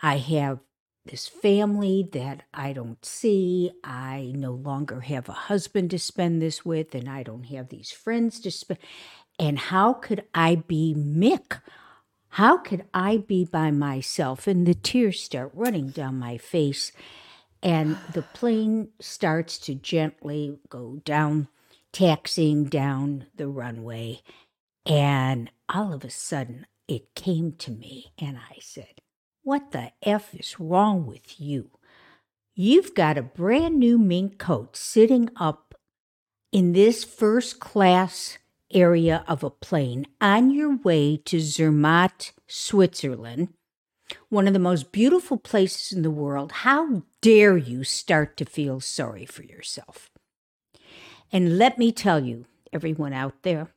I 0.03 0.19
have 0.19 0.61
this 1.07 1.27
family 1.29 2.09
that 2.13 2.43
I 2.55 2.73
don't 2.73 3.05
see. 3.05 3.73
I 3.85 4.33
no 4.37 4.53
longer 4.53 5.01
have 5.01 5.29
a 5.29 5.33
husband 5.33 5.91
to 5.91 5.99
spend 5.99 6.43
this 6.43 6.65
with, 6.65 6.95
and 6.95 7.09
I 7.09 7.23
don't 7.23 7.45
have 7.45 7.69
these 7.69 7.91
friends 7.91 8.41
to 8.41 8.51
spend. 8.51 8.79
And 9.39 9.59
how 9.59 9.95
could 9.95 10.25
I 10.35 10.57
be 10.57 10.95
Mick? 10.97 11.61
How 12.39 12.57
could 12.57 12.85
I 12.95 13.17
be 13.17 13.45
by 13.45 13.73
myself? 13.73 14.47
And 14.47 14.65
the 14.65 14.73
tears 14.73 15.21
start 15.21 15.51
running 15.55 15.89
down 15.89 16.21
my 16.21 16.39
face. 16.39 16.93
And 17.65 17.99
the 18.13 18.23
plane 18.23 18.91
starts 19.01 19.59
to 19.59 19.75
gently 19.75 20.61
go 20.69 21.01
down, 21.05 21.49
taxiing 21.91 22.67
down 22.67 23.27
the 23.35 23.49
runway. 23.49 24.21
And 24.87 25.51
all 25.69 25.93
of 25.93 26.05
a 26.05 26.11
sudden, 26.11 26.67
it 26.87 27.17
came 27.17 27.55
to 27.55 27.73
me, 27.73 28.13
and 28.21 28.37
I 28.37 28.59
said, 28.61 29.01
What 29.43 29.73
the 29.73 29.91
F 30.05 30.33
is 30.33 30.61
wrong 30.61 31.07
with 31.07 31.41
you? 31.41 31.71
You've 32.55 32.95
got 32.95 33.19
a 33.19 33.23
brand 33.23 33.81
new 33.81 33.99
mink 33.99 34.39
coat 34.39 34.77
sitting 34.77 35.29
up 35.35 35.75
in 36.53 36.71
this 36.71 37.03
first 37.03 37.59
class 37.59 38.39
area 38.73 39.25
of 39.27 39.43
a 39.43 39.51
plane 39.51 40.07
on 40.21 40.51
your 40.51 40.77
way 40.77 41.17
to 41.25 41.41
Zermatt, 41.41 42.33
Switzerland, 42.47 43.49
one 44.29 44.47
of 44.47 44.53
the 44.53 44.59
most 44.59 44.93
beautiful 44.93 45.37
places 45.37 45.93
in 45.93 46.03
the 46.03 46.11
world. 46.11 46.53
How 46.53 47.03
dare 47.21 47.57
you 47.57 47.85
start 47.85 48.37
to 48.39 48.45
feel 48.45 48.81
sorry 48.81 49.27
for 49.27 49.43
yourself? 49.43 50.11
And 51.33 51.59
let 51.59 51.79
me 51.79 51.93
tell 51.93 52.25
you, 52.25 52.47
everyone 52.73 53.13
out 53.13 53.43
there, 53.43 53.69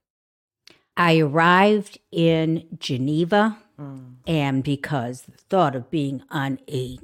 I 0.95 1.19
arrived 1.19 1.99
in 2.11 2.67
Geneva, 2.77 3.57
mm. 3.79 4.15
and 4.27 4.63
because 4.63 5.23
the 5.23 5.31
thought 5.31 5.75
of 5.75 5.89
being 5.89 6.23
on 6.29 6.59
a 6.69 6.99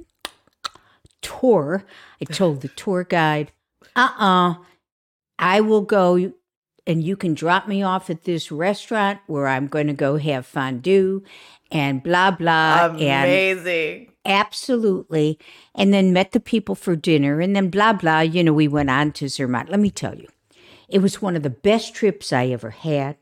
tour, 1.20 1.84
I 2.20 2.24
told 2.24 2.60
the 2.60 2.68
tour 2.68 3.04
guide, 3.04 3.52
uh 3.96 4.08
uh-uh, 4.18 4.50
uh 4.50 4.54
I 5.38 5.60
will 5.60 5.82
go 5.82 6.32
and 6.88 7.04
you 7.04 7.16
can 7.16 7.34
drop 7.34 7.68
me 7.68 7.82
off 7.82 8.08
at 8.08 8.24
this 8.24 8.50
restaurant 8.50 9.20
where 9.26 9.46
I'm 9.46 9.68
going 9.68 9.86
to 9.88 9.92
go 9.92 10.16
have 10.16 10.46
fondue 10.46 11.22
and 11.70 12.02
blah 12.02 12.30
blah. 12.30 12.86
Amazing. 12.86 14.12
absolutely. 14.24 15.38
And 15.74 15.92
then 15.92 16.14
met 16.14 16.32
the 16.32 16.40
people 16.40 16.74
for 16.74 16.96
dinner 16.96 17.40
and 17.40 17.54
then 17.54 17.68
blah 17.68 17.92
blah. 17.92 18.20
You 18.20 18.42
know, 18.42 18.54
we 18.54 18.66
went 18.66 18.90
on 18.90 19.12
to 19.12 19.26
Zermatt. 19.26 19.68
Let 19.68 19.80
me 19.80 19.90
tell 19.90 20.16
you, 20.16 20.28
it 20.88 21.00
was 21.00 21.20
one 21.20 21.36
of 21.36 21.42
the 21.42 21.50
best 21.50 21.94
trips 21.94 22.32
I 22.32 22.46
ever 22.46 22.70
had. 22.70 23.16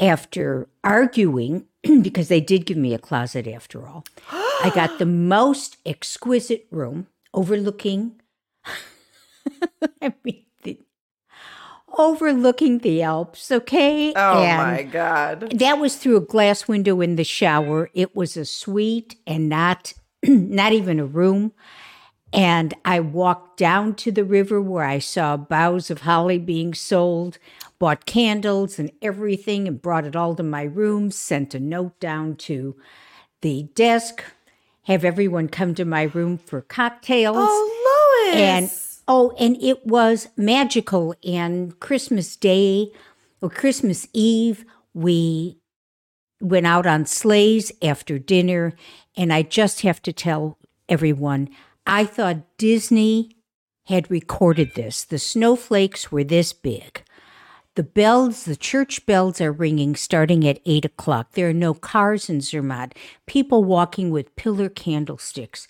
After 0.00 0.68
arguing, 0.82 1.66
because 2.02 2.28
they 2.28 2.40
did 2.40 2.66
give 2.66 2.76
me 2.76 2.94
a 2.94 2.98
closet 2.98 3.46
after 3.46 3.86
all, 3.86 4.04
I 4.30 4.70
got 4.74 4.98
the 4.98 5.06
most 5.34 5.78
exquisite 5.86 6.66
room 6.70 7.06
overlooking. 7.32 8.20
I 10.02 10.12
mean, 10.24 10.43
overlooking 11.98 12.78
the 12.78 13.02
Alps, 13.02 13.50
okay? 13.50 14.12
Oh 14.14 14.42
and 14.42 14.72
my 14.72 14.82
God. 14.82 15.52
That 15.58 15.78
was 15.78 15.96
through 15.96 16.16
a 16.16 16.20
glass 16.20 16.68
window 16.68 17.00
in 17.00 17.16
the 17.16 17.24
shower. 17.24 17.90
It 17.94 18.14
was 18.16 18.36
a 18.36 18.44
suite 18.44 19.16
and 19.26 19.48
not 19.48 19.94
not 20.26 20.72
even 20.72 21.00
a 21.00 21.06
room. 21.06 21.52
And 22.32 22.74
I 22.84 22.98
walked 22.98 23.58
down 23.58 23.94
to 23.96 24.10
the 24.10 24.24
river 24.24 24.60
where 24.60 24.84
I 24.84 24.98
saw 24.98 25.36
boughs 25.36 25.88
of 25.88 26.00
holly 26.00 26.38
being 26.38 26.74
sold, 26.74 27.38
bought 27.78 28.06
candles 28.06 28.78
and 28.80 28.90
everything, 29.00 29.68
and 29.68 29.80
brought 29.80 30.04
it 30.04 30.16
all 30.16 30.34
to 30.34 30.42
my 30.42 30.64
room, 30.64 31.12
sent 31.12 31.54
a 31.54 31.60
note 31.60 32.00
down 32.00 32.34
to 32.36 32.74
the 33.40 33.64
desk, 33.74 34.24
have 34.84 35.04
everyone 35.04 35.48
come 35.48 35.74
to 35.76 35.84
my 35.84 36.02
room 36.04 36.38
for 36.38 36.60
cocktails. 36.60 37.36
Oh, 37.38 38.30
Lois. 38.32 38.40
And 38.40 38.70
Oh, 39.06 39.34
and 39.38 39.56
it 39.62 39.86
was 39.86 40.28
magical. 40.36 41.14
And 41.24 41.78
Christmas 41.80 42.36
Day 42.36 42.92
or 43.40 43.50
Christmas 43.50 44.06
Eve, 44.12 44.64
we 44.94 45.58
went 46.40 46.66
out 46.66 46.86
on 46.86 47.06
sleighs 47.06 47.72
after 47.82 48.18
dinner. 48.18 48.72
And 49.16 49.32
I 49.32 49.42
just 49.42 49.82
have 49.82 50.00
to 50.02 50.12
tell 50.12 50.58
everyone, 50.88 51.48
I 51.86 52.04
thought 52.04 52.56
Disney 52.56 53.36
had 53.86 54.10
recorded 54.10 54.74
this. 54.74 55.04
The 55.04 55.18
snowflakes 55.18 56.10
were 56.10 56.24
this 56.24 56.52
big. 56.52 57.02
The 57.74 57.82
bells, 57.82 58.44
the 58.44 58.56
church 58.56 59.04
bells 59.04 59.40
are 59.40 59.50
ringing 59.52 59.96
starting 59.96 60.46
at 60.46 60.60
8 60.64 60.84
o'clock. 60.84 61.32
There 61.32 61.48
are 61.48 61.54
no 61.54 61.74
cars 61.74 62.30
in 62.30 62.40
Zermatt, 62.40 62.94
people 63.26 63.64
walking 63.64 64.10
with 64.10 64.36
pillar 64.36 64.68
candlesticks. 64.68 65.66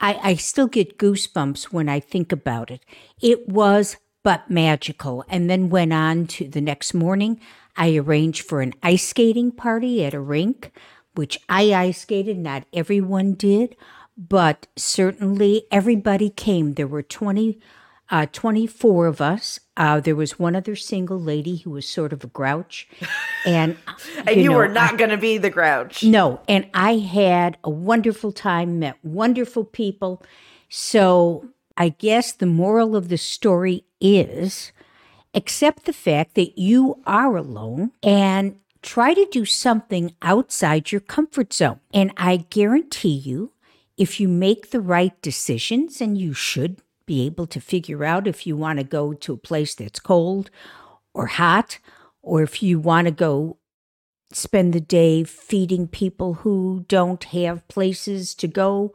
I, 0.00 0.18
I 0.22 0.34
still 0.34 0.66
get 0.66 0.98
goosebumps 0.98 1.64
when 1.64 1.88
I 1.88 2.00
think 2.00 2.32
about 2.32 2.70
it. 2.70 2.84
It 3.20 3.48
was 3.48 3.96
but 4.22 4.50
magical. 4.50 5.24
And 5.28 5.48
then 5.48 5.70
went 5.70 5.92
on 5.92 6.26
to 6.28 6.48
the 6.48 6.60
next 6.60 6.94
morning. 6.94 7.40
I 7.76 7.96
arranged 7.96 8.42
for 8.42 8.60
an 8.60 8.72
ice 8.82 9.06
skating 9.06 9.52
party 9.52 10.04
at 10.04 10.14
a 10.14 10.20
rink, 10.20 10.72
which 11.14 11.38
I 11.48 11.72
ice 11.72 12.00
skated. 12.00 12.38
Not 12.38 12.64
everyone 12.72 13.34
did, 13.34 13.76
but 14.16 14.66
certainly 14.76 15.66
everybody 15.70 16.30
came. 16.30 16.74
There 16.74 16.88
were 16.88 17.02
20 17.02 17.60
uh, 18.14 18.26
24 18.32 19.08
of 19.08 19.20
us. 19.20 19.58
Uh, 19.76 19.98
there 19.98 20.14
was 20.14 20.38
one 20.38 20.54
other 20.54 20.76
single 20.76 21.20
lady 21.20 21.56
who 21.56 21.70
was 21.70 21.84
sort 21.88 22.12
of 22.12 22.22
a 22.22 22.28
grouch. 22.28 22.86
And, 23.44 23.76
and 24.24 24.36
you, 24.36 24.50
know, 24.50 24.56
were 24.56 24.68
not 24.68 24.98
going 24.98 25.10
to 25.10 25.16
be 25.16 25.36
the 25.36 25.50
grouch. 25.50 26.04
No. 26.04 26.40
And 26.46 26.68
I 26.72 26.98
had 26.98 27.58
a 27.64 27.70
wonderful 27.70 28.30
time, 28.30 28.78
met 28.78 28.96
wonderful 29.02 29.64
people. 29.64 30.22
So 30.68 31.48
I 31.76 31.88
guess 31.88 32.30
the 32.30 32.46
moral 32.46 32.94
of 32.94 33.08
the 33.08 33.18
story 33.18 33.84
is 34.00 34.70
accept 35.34 35.84
the 35.84 35.92
fact 35.92 36.36
that 36.36 36.56
you 36.56 37.02
are 37.08 37.36
alone 37.36 37.90
and 38.00 38.60
try 38.80 39.12
to 39.14 39.26
do 39.32 39.44
something 39.44 40.14
outside 40.22 40.92
your 40.92 41.00
comfort 41.00 41.52
zone. 41.52 41.80
And 41.92 42.12
I 42.16 42.36
guarantee 42.36 43.08
you, 43.08 43.50
if 43.96 44.20
you 44.20 44.28
make 44.28 44.70
the 44.70 44.80
right 44.80 45.20
decisions, 45.20 46.00
and 46.00 46.16
you 46.16 46.32
should 46.32 46.80
be 47.06 47.26
able 47.26 47.46
to 47.48 47.60
figure 47.60 48.04
out 48.04 48.26
if 48.26 48.46
you 48.46 48.56
want 48.56 48.78
to 48.78 48.84
go 48.84 49.12
to 49.12 49.32
a 49.32 49.38
place 49.38 49.74
that's 49.74 50.00
cold 50.00 50.50
or 51.12 51.26
hot, 51.26 51.78
or 52.22 52.42
if 52.42 52.62
you 52.62 52.78
want 52.78 53.06
to 53.06 53.12
go 53.12 53.58
spend 54.32 54.72
the 54.72 54.80
day 54.80 55.24
feeding 55.24 55.86
people 55.86 56.34
who 56.34 56.84
don't 56.88 57.24
have 57.24 57.66
places 57.68 58.34
to 58.34 58.48
go. 58.48 58.92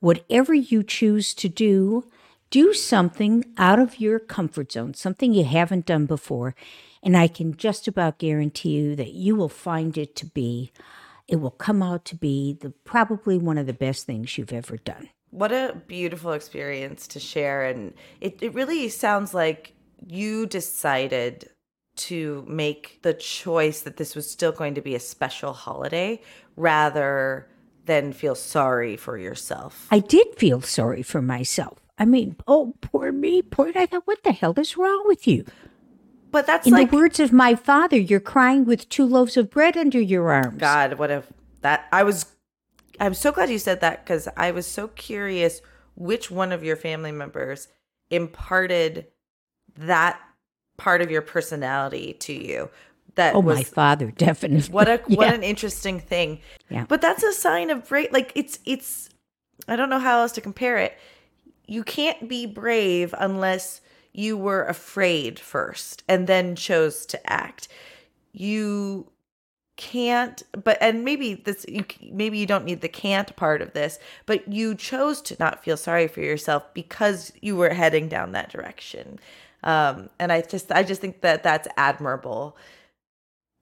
Whatever 0.00 0.54
you 0.54 0.82
choose 0.82 1.34
to 1.34 1.48
do, 1.48 2.04
do 2.50 2.72
something 2.72 3.44
out 3.56 3.78
of 3.78 4.00
your 4.00 4.18
comfort 4.18 4.72
zone, 4.72 4.94
something 4.94 5.32
you 5.32 5.44
haven't 5.44 5.86
done 5.86 6.06
before. 6.06 6.54
And 7.02 7.16
I 7.16 7.28
can 7.28 7.56
just 7.56 7.88
about 7.88 8.18
guarantee 8.18 8.70
you 8.70 8.96
that 8.96 9.12
you 9.12 9.36
will 9.36 9.48
find 9.48 9.96
it 9.98 10.14
to 10.16 10.26
be, 10.26 10.72
it 11.28 11.36
will 11.36 11.50
come 11.50 11.82
out 11.82 12.04
to 12.06 12.16
be 12.16 12.52
the 12.52 12.70
probably 12.70 13.38
one 13.38 13.58
of 13.58 13.66
the 13.66 13.72
best 13.72 14.06
things 14.06 14.36
you've 14.38 14.52
ever 14.52 14.76
done. 14.76 15.08
What 15.36 15.52
a 15.52 15.76
beautiful 15.86 16.32
experience 16.32 17.06
to 17.08 17.20
share. 17.20 17.64
And 17.64 17.92
it, 18.22 18.38
it 18.40 18.54
really 18.54 18.88
sounds 18.88 19.34
like 19.34 19.74
you 20.06 20.46
decided 20.46 21.50
to 21.96 22.42
make 22.48 23.00
the 23.02 23.12
choice 23.12 23.82
that 23.82 23.98
this 23.98 24.14
was 24.14 24.30
still 24.30 24.52
going 24.52 24.74
to 24.76 24.80
be 24.80 24.94
a 24.94 25.00
special 25.00 25.52
holiday 25.52 26.22
rather 26.56 27.48
than 27.84 28.14
feel 28.14 28.34
sorry 28.34 28.96
for 28.96 29.18
yourself. 29.18 29.86
I 29.90 29.98
did 29.98 30.26
feel 30.36 30.62
sorry 30.62 31.02
for 31.02 31.20
myself. 31.20 31.80
I 31.98 32.06
mean, 32.06 32.36
oh, 32.46 32.74
poor 32.80 33.12
me, 33.12 33.42
poor. 33.42 33.72
I 33.74 33.84
thought, 33.84 34.06
what 34.06 34.22
the 34.24 34.32
hell 34.32 34.54
is 34.58 34.76
wrong 34.78 35.04
with 35.06 35.26
you? 35.26 35.44
But 36.30 36.46
that's 36.46 36.66
in 36.66 36.72
like, 36.72 36.90
the 36.90 36.96
words 36.96 37.20
of 37.20 37.32
my 37.32 37.54
father. 37.54 37.98
You're 37.98 38.20
crying 38.20 38.64
with 38.64 38.88
two 38.88 39.04
loaves 39.04 39.36
of 39.36 39.50
bread 39.50 39.76
under 39.76 40.00
your 40.00 40.30
arms. 40.30 40.58
God, 40.58 40.94
what 40.94 41.10
if 41.10 41.30
that? 41.60 41.86
I 41.92 42.02
was 42.02 42.26
I'm 43.00 43.14
so 43.14 43.32
glad 43.32 43.50
you 43.50 43.58
said 43.58 43.80
that 43.80 44.04
because 44.04 44.28
I 44.36 44.50
was 44.50 44.66
so 44.66 44.88
curious 44.88 45.60
which 45.94 46.30
one 46.30 46.52
of 46.52 46.62
your 46.62 46.76
family 46.76 47.12
members 47.12 47.68
imparted 48.10 49.06
that 49.78 50.20
part 50.76 51.02
of 51.02 51.10
your 51.10 51.22
personality 51.22 52.14
to 52.20 52.32
you. 52.32 52.70
That 53.14 53.34
oh, 53.34 53.40
was, 53.40 53.56
my 53.56 53.62
father 53.62 54.10
definitely. 54.16 54.70
What 54.70 54.88
a 54.88 55.00
yeah. 55.08 55.16
what 55.16 55.34
an 55.34 55.42
interesting 55.42 56.00
thing. 56.00 56.40
Yeah, 56.68 56.84
but 56.86 57.00
that's 57.00 57.22
a 57.22 57.32
sign 57.32 57.70
of 57.70 57.88
brave. 57.88 58.12
Like 58.12 58.32
it's 58.34 58.58
it's. 58.66 59.08
I 59.68 59.76
don't 59.76 59.88
know 59.88 59.98
how 59.98 60.20
else 60.20 60.32
to 60.32 60.40
compare 60.40 60.76
it. 60.76 60.96
You 61.66 61.82
can't 61.82 62.28
be 62.28 62.46
brave 62.46 63.14
unless 63.18 63.80
you 64.12 64.36
were 64.36 64.64
afraid 64.64 65.40
first 65.40 66.02
and 66.08 66.26
then 66.26 66.56
chose 66.56 67.06
to 67.06 67.32
act. 67.32 67.68
You 68.32 69.10
can't 69.76 70.42
but 70.64 70.78
and 70.80 71.04
maybe 71.04 71.34
this 71.34 71.66
you 71.68 71.84
maybe 72.12 72.38
you 72.38 72.46
don't 72.46 72.64
need 72.64 72.80
the 72.80 72.88
can't 72.88 73.34
part 73.36 73.62
of 73.62 73.72
this 73.74 73.98
but 74.26 74.46
you 74.52 74.74
chose 74.74 75.20
to 75.22 75.36
not 75.40 75.64
feel 75.64 75.76
sorry 75.76 76.08
for 76.08 76.20
yourself 76.20 76.64
because 76.74 77.32
you 77.42 77.56
were 77.56 77.70
heading 77.74 78.08
down 78.08 78.32
that 78.32 78.50
direction. 78.50 79.18
Um 79.64 80.10
and 80.18 80.32
i 80.32 80.42
just 80.42 80.72
i 80.72 80.82
just 80.82 81.00
think 81.00 81.22
that 81.22 81.42
that's 81.42 81.68
admirable. 81.76 82.56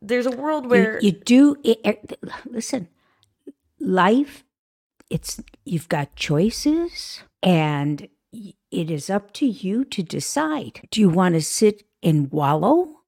There's 0.03 0.27
a 0.27 0.33
world 0.33 0.69
where 0.71 1.01
you, 1.03 1.13
do 1.13 1.57
it, 1.65 1.81
it- 1.85 2.21
listen 2.47 2.89
life 3.81 4.45
it's 5.11 5.41
you've 5.65 5.89
got 5.89 6.17
choices 6.17 7.23
and 7.43 8.09
it 8.73 8.91
is 8.91 9.11
up 9.11 9.33
to 9.35 9.47
you 9.47 9.85
to 9.87 10.03
decide. 10.03 10.89
Do 10.91 11.01
you 11.01 11.09
want 11.09 11.35
to 11.37 11.43
sit 11.43 11.85
and 12.03 12.31
wallow 12.33 13.01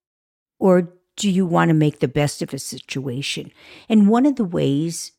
or 0.58 0.92
do 1.16 1.30
you 1.30 1.46
want 1.46 1.68
to 1.68 1.74
make 1.74 2.00
the 2.00 2.08
best 2.08 2.42
of 2.42 2.52
a 2.52 2.58
situation 2.58 3.50
and 3.88 4.08
one 4.08 4.26
of 4.26 4.36
the 4.36 4.44
ways 4.44 5.12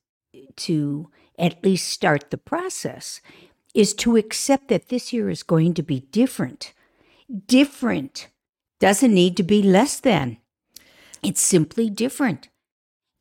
to 0.56 1.10
at 1.40 1.64
least 1.64 1.88
start 1.90 2.30
the 2.30 2.38
process 2.38 3.22
is 3.74 3.94
to 3.94 4.16
accept 4.18 4.70
that 4.70 4.90
this 4.90 5.12
year 5.14 5.30
is 5.30 5.44
going 5.44 5.74
to 5.74 5.84
be 5.84 6.02
different 6.12 6.74
different 7.48 8.28
doesn't 8.80 9.14
need 9.14 9.36
to 9.36 9.44
be 9.44 9.62
less 9.62 10.00
than 10.00 10.38
it's 11.24 11.42
simply 11.42 11.90
different. 11.90 12.50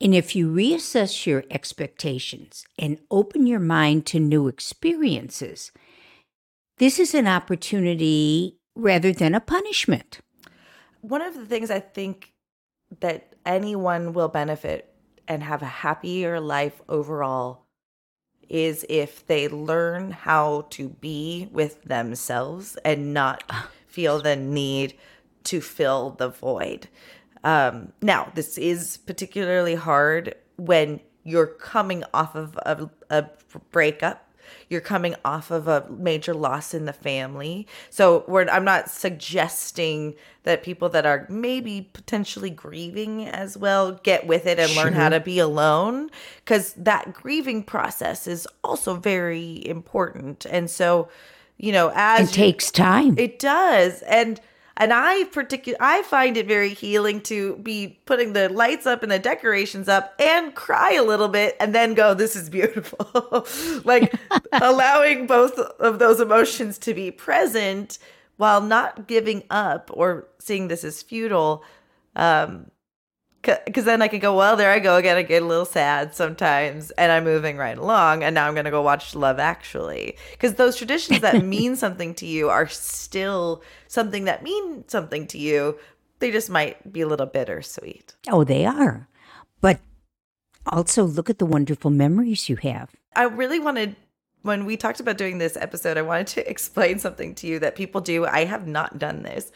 And 0.00 0.14
if 0.14 0.36
you 0.36 0.52
reassess 0.52 1.26
your 1.26 1.44
expectations 1.50 2.66
and 2.78 3.00
open 3.10 3.46
your 3.46 3.60
mind 3.60 4.04
to 4.06 4.20
new 4.20 4.46
experiences, 4.48 5.72
this 6.78 6.98
is 6.98 7.14
an 7.14 7.26
opportunity 7.26 8.58
rather 8.74 9.12
than 9.12 9.34
a 9.34 9.40
punishment. 9.40 10.20
one 11.00 11.22
of 11.22 11.34
the 11.34 11.46
things 11.46 11.70
I 11.70 11.80
think 11.80 12.32
that 13.00 13.34
anyone 13.44 14.12
will 14.12 14.28
benefit 14.28 14.92
and 15.28 15.42
have 15.42 15.62
a 15.62 15.66
happier 15.66 16.40
life 16.40 16.80
overall 16.88 17.66
is 18.48 18.86
if 18.88 19.26
they 19.26 19.48
learn 19.48 20.12
how 20.12 20.66
to 20.70 20.88
be 20.88 21.48
with 21.50 21.82
themselves 21.82 22.76
and 22.84 23.12
not 23.12 23.42
feel 23.86 24.20
the 24.20 24.36
need 24.36 24.94
to 25.44 25.60
fill 25.60 26.10
the 26.10 26.28
void. 26.28 26.88
Um, 27.42 27.92
now, 28.02 28.30
this 28.34 28.58
is 28.58 28.98
particularly 28.98 29.74
hard 29.74 30.34
when 30.56 31.00
you're 31.24 31.46
coming 31.46 32.04
off 32.14 32.34
of 32.34 32.56
a, 32.64 32.90
a 33.10 33.28
breakup 33.70 34.25
you're 34.68 34.80
coming 34.80 35.14
off 35.24 35.50
of 35.50 35.68
a 35.68 35.86
major 35.90 36.34
loss 36.34 36.74
in 36.74 36.84
the 36.84 36.92
family. 36.92 37.66
So 37.90 38.24
we're, 38.26 38.48
I'm 38.48 38.64
not 38.64 38.88
suggesting 38.90 40.14
that 40.44 40.62
people 40.62 40.88
that 40.90 41.04
are 41.04 41.26
maybe 41.28 41.90
potentially 41.92 42.50
grieving 42.50 43.26
as 43.26 43.56
well 43.58 43.92
get 44.02 44.26
with 44.26 44.46
it 44.46 44.58
and 44.58 44.74
learn 44.76 44.92
how 44.92 45.08
to 45.08 45.20
be 45.20 45.38
alone 45.38 46.10
because 46.44 46.72
that 46.74 47.12
grieving 47.12 47.62
process 47.62 48.26
is 48.26 48.46
also 48.62 48.94
very 48.94 49.66
important. 49.66 50.46
And 50.46 50.70
so, 50.70 51.08
you 51.56 51.72
know, 51.72 51.90
as 51.94 52.30
It 52.30 52.34
takes 52.34 52.70
time. 52.70 53.18
it 53.18 53.38
does. 53.38 54.02
And 54.02 54.40
and 54.76 54.92
I 54.92 55.24
particular 55.24 55.78
I 55.80 56.02
find 56.02 56.36
it 56.36 56.46
very 56.46 56.74
healing 56.74 57.20
to 57.22 57.56
be 57.56 57.98
putting 58.04 58.32
the 58.32 58.48
lights 58.48 58.86
up 58.86 59.02
and 59.02 59.10
the 59.10 59.18
decorations 59.18 59.88
up 59.88 60.14
and 60.18 60.54
cry 60.54 60.92
a 60.92 61.02
little 61.02 61.28
bit 61.28 61.56
and 61.60 61.74
then 61.74 61.94
go 61.94 62.14
this 62.14 62.36
is 62.36 62.50
beautiful. 62.50 63.46
like 63.84 64.14
allowing 64.52 65.26
both 65.26 65.58
of 65.58 65.98
those 65.98 66.20
emotions 66.20 66.78
to 66.78 66.94
be 66.94 67.10
present 67.10 67.98
while 68.36 68.60
not 68.60 69.06
giving 69.06 69.44
up 69.50 69.90
or 69.94 70.28
seeing 70.38 70.68
this 70.68 70.84
as 70.84 71.02
futile. 71.02 71.64
Um 72.14 72.70
because 73.64 73.84
then 73.84 74.02
I 74.02 74.08
could 74.08 74.20
go, 74.20 74.36
well, 74.36 74.56
there 74.56 74.70
I 74.70 74.78
go 74.78 74.96
again. 74.96 75.16
I 75.16 75.22
get 75.22 75.42
a 75.42 75.46
little 75.46 75.64
sad 75.64 76.14
sometimes, 76.14 76.90
and 76.92 77.10
I'm 77.10 77.24
moving 77.24 77.56
right 77.56 77.78
along. 77.78 78.22
And 78.22 78.34
now 78.34 78.46
I'm 78.46 78.54
going 78.54 78.64
to 78.66 78.70
go 78.70 78.82
watch 78.82 79.14
Love 79.14 79.38
Actually. 79.38 80.16
Because 80.32 80.54
those 80.54 80.76
traditions 80.76 81.20
that 81.20 81.44
mean 81.56 81.76
something 81.76 82.14
to 82.16 82.26
you 82.26 82.48
are 82.50 82.66
still 82.68 83.62
something 83.88 84.24
that 84.24 84.42
mean 84.42 84.84
something 84.88 85.26
to 85.28 85.38
you. 85.38 85.78
They 86.18 86.30
just 86.30 86.50
might 86.50 86.92
be 86.92 87.00
a 87.02 87.06
little 87.06 87.26
bittersweet. 87.26 88.14
oh, 88.28 88.44
they 88.44 88.64
are. 88.66 89.08
But 89.60 89.80
also 90.66 91.04
look 91.04 91.30
at 91.30 91.38
the 91.38 91.46
wonderful 91.46 91.90
memories 91.90 92.48
you 92.48 92.56
have. 92.56 92.90
I 93.14 93.24
really 93.24 93.60
wanted, 93.60 93.96
when 94.42 94.64
we 94.64 94.76
talked 94.76 94.98
about 95.00 95.16
doing 95.18 95.38
this 95.38 95.56
episode, 95.56 95.96
I 95.96 96.02
wanted 96.02 96.26
to 96.28 96.50
explain 96.50 96.98
something 96.98 97.34
to 97.36 97.46
you 97.46 97.58
that 97.60 97.76
people 97.76 98.00
do. 98.00 98.26
I 98.26 98.44
have 98.44 98.66
not 98.66 98.98
done 98.98 99.22
this, 99.22 99.52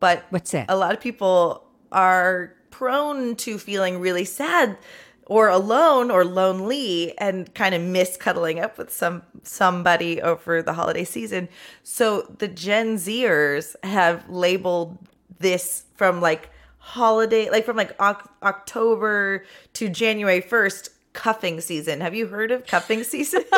but 0.00 0.24
What's 0.30 0.50
that? 0.52 0.66
a 0.68 0.76
lot 0.76 0.92
of 0.94 1.00
people 1.00 1.64
are 1.92 2.54
prone 2.70 3.36
to 3.36 3.58
feeling 3.58 4.00
really 4.00 4.24
sad 4.24 4.78
or 5.26 5.48
alone 5.48 6.10
or 6.10 6.24
lonely 6.24 7.16
and 7.18 7.54
kind 7.54 7.74
of 7.74 7.82
miss 7.82 8.16
cuddling 8.16 8.58
up 8.58 8.76
with 8.78 8.92
some 8.92 9.22
somebody 9.42 10.20
over 10.20 10.62
the 10.62 10.72
holiday 10.72 11.04
season. 11.04 11.48
So 11.82 12.22
the 12.38 12.48
Gen 12.48 12.96
Zers 12.96 13.76
have 13.84 14.28
labeled 14.28 14.98
this 15.38 15.84
from 15.94 16.20
like 16.20 16.50
holiday 16.78 17.50
like 17.50 17.64
from 17.64 17.76
like 17.76 17.94
Oc- 18.00 18.30
October 18.42 19.44
to 19.74 19.88
January 19.88 20.42
1st 20.42 20.90
cuffing 21.12 21.60
season. 21.60 22.00
Have 22.00 22.14
you 22.14 22.26
heard 22.26 22.50
of 22.50 22.66
cuffing 22.66 23.04
season? 23.04 23.44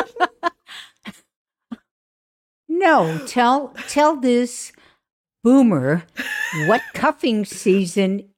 No, 2.75 3.19
tell 3.27 3.73
tell 3.87 4.15
this 4.15 4.71
boomer 5.43 6.03
what 6.65 6.81
cuffing 6.93 7.45
season 7.45 8.29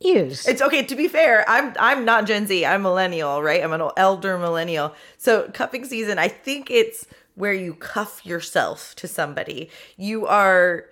is. 0.00 0.46
It's 0.46 0.62
okay. 0.62 0.84
To 0.84 0.96
be 0.96 1.08
fair, 1.08 1.44
I'm 1.48 1.74
I'm 1.78 2.04
not 2.04 2.26
Gen 2.26 2.46
Z. 2.46 2.64
I'm 2.64 2.82
millennial, 2.82 3.42
right? 3.42 3.62
I'm 3.62 3.72
an 3.72 3.90
elder 3.96 4.38
millennial. 4.38 4.94
So 5.18 5.48
cuffing 5.52 5.84
season, 5.84 6.18
I 6.18 6.28
think 6.28 6.70
it's 6.70 7.06
where 7.34 7.52
you 7.52 7.74
cuff 7.74 8.24
yourself 8.24 8.94
to 8.96 9.08
somebody. 9.08 9.70
You 9.96 10.26
are 10.26 10.86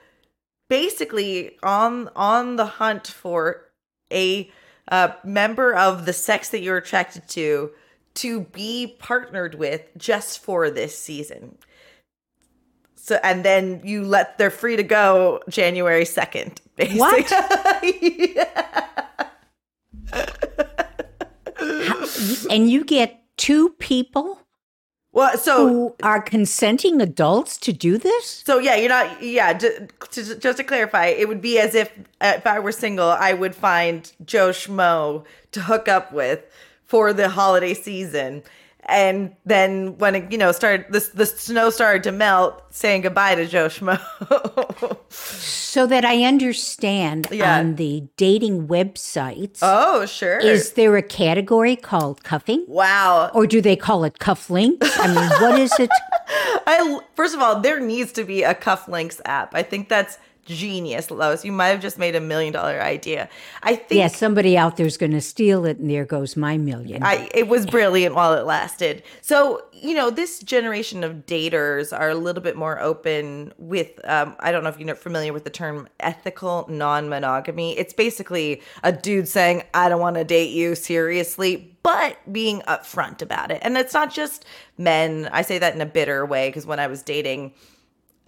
basically 0.69 1.57
on 1.63 2.11
on 2.15 2.57
the 2.57 2.67
hunt 2.67 3.07
for 3.07 3.65
a 4.13 4.51
uh, 4.91 5.13
member 5.25 5.75
of 5.75 6.07
the 6.07 6.13
sex 6.13 6.51
that 6.51 6.61
you're 6.61 6.77
attracted 6.77 7.29
to 7.29 7.71
to 8.15 8.41
be 8.41 8.97
partnered 8.99 9.55
with 9.55 9.83
just 9.97 10.41
for 10.41 10.71
this 10.71 10.99
season. 10.99 11.57
So 12.95 13.19
and 13.23 13.45
then 13.45 13.81
you 13.85 14.05
let 14.05 14.37
they're 14.39 14.51
free 14.51 14.77
to 14.77 14.83
go 14.83 15.41
January 15.49 16.05
second. 16.87 16.99
What? 16.99 18.59
and 22.51 22.71
you 22.71 22.85
get 22.85 23.23
two 23.37 23.71
people 23.79 24.41
Well, 25.13 25.37
so 25.37 25.69
who 25.69 25.95
are 26.03 26.21
consenting 26.23 27.01
adults 27.01 27.57
to 27.59 27.73
do 27.73 27.99
this? 27.99 28.43
so 28.47 28.59
yeah, 28.59 28.77
you're 28.77 28.89
not 28.89 29.23
yeah. 29.23 29.53
Just 29.53 29.81
to, 30.13 30.37
just 30.37 30.59
to 30.59 30.65
clarify, 30.65 31.07
it 31.07 31.29
would 31.29 31.41
be 31.41 31.59
as 31.59 31.75
if 31.75 31.91
uh, 32.21 32.35
if 32.37 32.47
I 32.47 32.59
were 32.59 32.73
single, 32.73 33.09
I 33.11 33.33
would 33.33 33.55
find 33.55 34.11
Joe 34.25 34.51
Schmo 34.51 35.25
to 35.53 35.63
hook 35.63 35.89
up 35.89 36.13
with 36.13 36.45
for 36.85 37.13
the 37.13 37.29
holiday 37.29 37.75
season, 37.75 38.43
and 38.89 39.35
then 39.45 39.97
when 39.99 40.15
it 40.15 40.33
you 40.33 40.39
know 40.39 40.51
started 40.53 40.87
the 40.91 41.09
the 41.15 41.27
snow 41.27 41.71
started 41.71 42.03
to 42.05 42.13
melt, 42.13 42.63
saying 42.71 43.03
goodbye 43.03 43.35
to 43.37 43.47
Joe 43.47 43.69
Schmo. 43.69 43.99
So 45.11 45.87
that 45.87 46.05
I 46.05 46.25
understand 46.25 47.29
Yeah. 47.31 47.59
on 47.59 47.77
the 47.77 48.05
dating 48.17 48.69
websites, 48.69 49.59
oh 49.63 50.07
sure. 50.07 50.39
is 50.39 50.73
there 50.73 50.97
a 50.97 51.03
category 51.03 51.77
called 51.77 52.25
cuffing? 52.25 52.65
wow. 52.67 53.31
Or 53.35 53.47
do 53.47 53.61
they 53.61 53.77
call 53.77 54.05
it 54.05 54.19
cufflinks? 54.19 54.79
I 54.99 55.07
mean, 55.09 55.31
what 55.43 55.59
is 55.61 55.73
it? 55.79 55.91
I 56.67 57.01
first 57.15 57.35
of 57.35 57.41
all, 57.43 57.61
there 57.61 57.81
needs 57.81 58.13
to 58.13 58.25
be 58.25 58.43
a 58.43 58.55
cufflinks 58.55 59.21
app. 59.27 59.55
I 59.55 59.63
think 59.63 59.89
that's 59.89 60.19
genius, 60.49 61.11
Lois. 61.11 61.45
You 61.45 61.53
might 61.53 61.69
have 61.69 61.81
just 61.81 61.99
made 61.99 62.17
a 62.17 62.21
million 62.21 62.53
dollar 62.53 62.81
idea. 62.81 63.29
I 63.63 63.77
think 63.77 63.99
Yeah, 63.99 64.09
somebody 64.09 64.57
out 64.57 64.77
there's 64.77 64.97
going 64.97 65.13
to 65.13 65.21
steal 65.21 65.65
it, 65.65 65.79
and 65.79 65.91
there 65.91 66.05
goes 66.05 66.37
my 66.37 66.57
million. 66.57 67.03
I 67.03 67.29
it 67.35 67.49
was 67.49 67.67
brilliant 67.67 68.15
while 68.15 68.35
it 68.35 68.45
lasted. 68.45 69.03
So, 69.21 69.63
you 69.73 69.95
know, 69.95 70.11
this 70.11 70.41
generation 70.41 71.05
of 71.05 71.27
daters 71.27 71.97
are 71.97 72.09
a 72.09 72.15
little 72.15 72.43
bit 72.43 72.57
more 72.57 72.81
open 72.81 73.53
with 73.59 74.01
um, 74.05 74.35
I 74.41 74.51
don't 74.51 74.65
know 74.65 74.71
if 74.71 74.81
you're 74.81 74.95
familiar 74.95 75.33
with 75.33 75.45
the 75.45 75.51
term 75.51 75.89
ethical 76.01 76.67
non-monogamy. 76.69 77.79
It's 77.79 77.93
basically 77.93 78.63
a 78.83 78.93
dude 78.93 79.29
saying, 79.29 79.63
I 79.75 79.89
don't 79.89 80.01
want 80.01 80.17
to 80.17 80.25
date 80.25 80.51
you 80.51 80.75
seriously, 80.75 81.77
but 81.83 82.17
being 82.33 82.61
upfront 82.63 83.23
about 83.23 83.51
it. 83.51 83.59
And 83.63 83.77
it's 83.77 83.95
not 83.95 84.13
just 84.13 84.45
men. 84.77 85.29
I 85.33 85.43
say 85.43 85.59
that 85.59 85.75
in 85.75 85.81
a 85.81 85.87
bitter 85.87 86.25
way 86.25 86.49
because 86.49 86.67
when 86.67 86.81
I 86.81 86.87
was 86.87 87.03
dating 87.03 87.53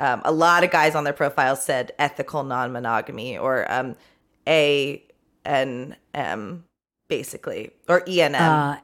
um, 0.00 0.22
a 0.24 0.32
lot 0.32 0.64
of 0.64 0.70
guys 0.70 0.96
on 0.96 1.04
their 1.04 1.12
profiles 1.12 1.62
said 1.62 1.92
ethical 1.98 2.42
non-monogamy 2.42 3.38
or 3.38 3.70
um, 3.70 3.94
A 4.48 5.04
N 5.44 5.96
M 6.12 6.64
basically 7.08 7.70
or 7.88 8.02
E 8.08 8.20
N 8.22 8.34
M. 8.34 8.42
uh, 8.42 8.76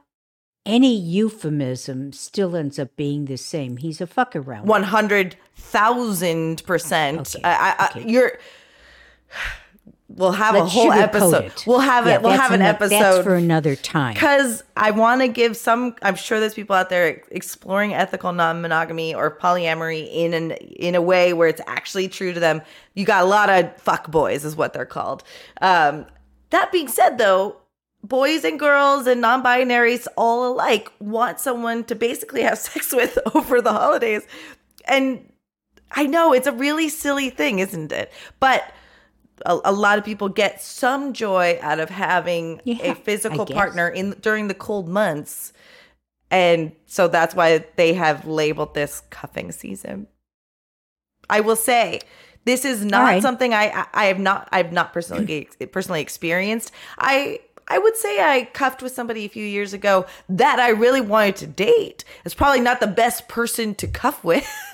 any 0.65 0.95
euphemism 0.95 2.11
still 2.13 2.55
ends 2.55 2.77
up 2.77 2.95
being 2.95 3.25
the 3.25 3.37
same. 3.37 3.77
He's 3.77 4.01
a 4.01 4.07
fuck 4.07 4.35
around. 4.35 4.67
One 4.67 4.83
hundred 4.83 5.37
thousand 5.55 6.63
percent. 6.65 7.35
Okay, 7.35 7.43
I, 7.43 7.75
I, 7.79 7.85
okay. 7.87 8.09
You're. 8.09 8.39
We'll 10.17 10.31
have 10.31 10.55
a 10.55 10.59
Let's 10.61 10.73
whole 10.73 10.91
episode. 10.91 11.45
it. 11.45 11.63
We'll 11.67 11.79
have 11.79 12.07
Yeah, 12.07 12.15
it. 12.15 12.21
We'll 12.23 12.31
have 12.31 12.51
an 12.51 12.61
episode 12.63 13.23
for 13.23 13.35
another 13.35 13.75
time. 13.75 14.15
because 14.15 14.63
I 14.75 14.91
want 14.91 15.21
to 15.21 15.27
give 15.27 15.55
some. 15.55 15.95
I'm 16.01 16.15
sure 16.15 16.39
there's 16.39 16.55
people 16.55 16.75
out 16.75 16.89
there 16.89 17.21
exploring 17.31 17.93
ethical 17.93 18.33
non-monogamy 18.33 19.13
or 19.13 19.29
polyamory 19.37 20.09
in 20.11 20.33
an 20.33 20.51
in 20.51 20.95
a 20.95 21.01
way 21.01 21.33
where 21.33 21.47
it's 21.47 21.61
actually 21.67 22.07
true 22.09 22.33
to 22.33 22.39
them. 22.39 22.61
You 22.95 23.05
got 23.05 23.23
a 23.23 23.27
lot 23.27 23.49
of 23.49 23.75
fuck 23.77 24.09
boys, 24.11 24.43
is 24.43 24.55
what 24.55 24.73
they're 24.73 24.85
called. 24.85 25.23
Um, 25.61 26.07
that 26.49 26.71
being 26.71 26.87
said, 26.87 27.17
though, 27.17 27.57
boys 28.03 28.43
and 28.43 28.59
girls 28.59 29.05
and 29.05 29.21
non-binaries 29.21 30.07
all 30.17 30.51
alike 30.53 30.91
want 30.99 31.39
someone 31.39 31.83
to 31.85 31.95
basically 31.95 32.41
have 32.41 32.57
sex 32.57 32.91
with 32.91 33.17
over 33.35 33.61
the 33.61 33.71
holidays 33.71 34.25
and 34.85 35.31
i 35.91 36.05
know 36.05 36.31
it's 36.31 36.47
a 36.47 36.51
really 36.51 36.87
silly 36.89 37.29
thing 37.29 37.59
isn't 37.59 37.91
it 37.91 38.11
but 38.39 38.63
a, 39.45 39.59
a 39.65 39.71
lot 39.71 39.97
of 39.97 40.05
people 40.05 40.29
get 40.29 40.61
some 40.61 41.13
joy 41.13 41.57
out 41.61 41.79
of 41.79 41.89
having 41.89 42.61
Yeah, 42.63 42.91
a 42.91 42.95
physical 42.95 43.45
partner 43.45 43.87
in 43.87 44.11
during 44.21 44.47
the 44.47 44.53
cold 44.53 44.87
months 44.87 45.53
and 46.29 46.73
so 46.85 47.07
that's 47.07 47.35
why 47.35 47.65
they 47.77 47.93
have 47.93 48.25
labeled 48.27 48.73
this 48.73 49.01
cuffing 49.09 49.51
season 49.51 50.07
i 51.29 51.39
will 51.39 51.55
say 51.55 51.99
this 52.47 52.63
is 52.63 52.83
not 52.85 53.03
right. 53.03 53.21
something 53.21 53.53
I, 53.53 53.65
I 53.65 53.85
I 53.93 54.05
have 54.05 54.19
not 54.19 54.47
I've 54.53 54.71
not 54.71 54.93
personally 54.93 55.49
personally 55.73 55.99
experienced. 56.01 56.71
I 56.97 57.41
I 57.69 57.77
would 57.77 57.97
say 57.97 58.19
I 58.21 58.45
cuffed 58.53 58.81
with 58.81 58.93
somebody 58.93 59.25
a 59.25 59.29
few 59.29 59.45
years 59.45 59.73
ago 59.73 60.05
that 60.29 60.59
I 60.59 60.69
really 60.69 61.01
wanted 61.01 61.35
to 61.37 61.47
date. 61.47 62.03
It's 62.23 62.33
probably 62.35 62.61
not 62.61 62.79
the 62.79 62.87
best 62.87 63.27
person 63.27 63.75
to 63.75 63.87
cuff 63.87 64.23
with. 64.23 64.47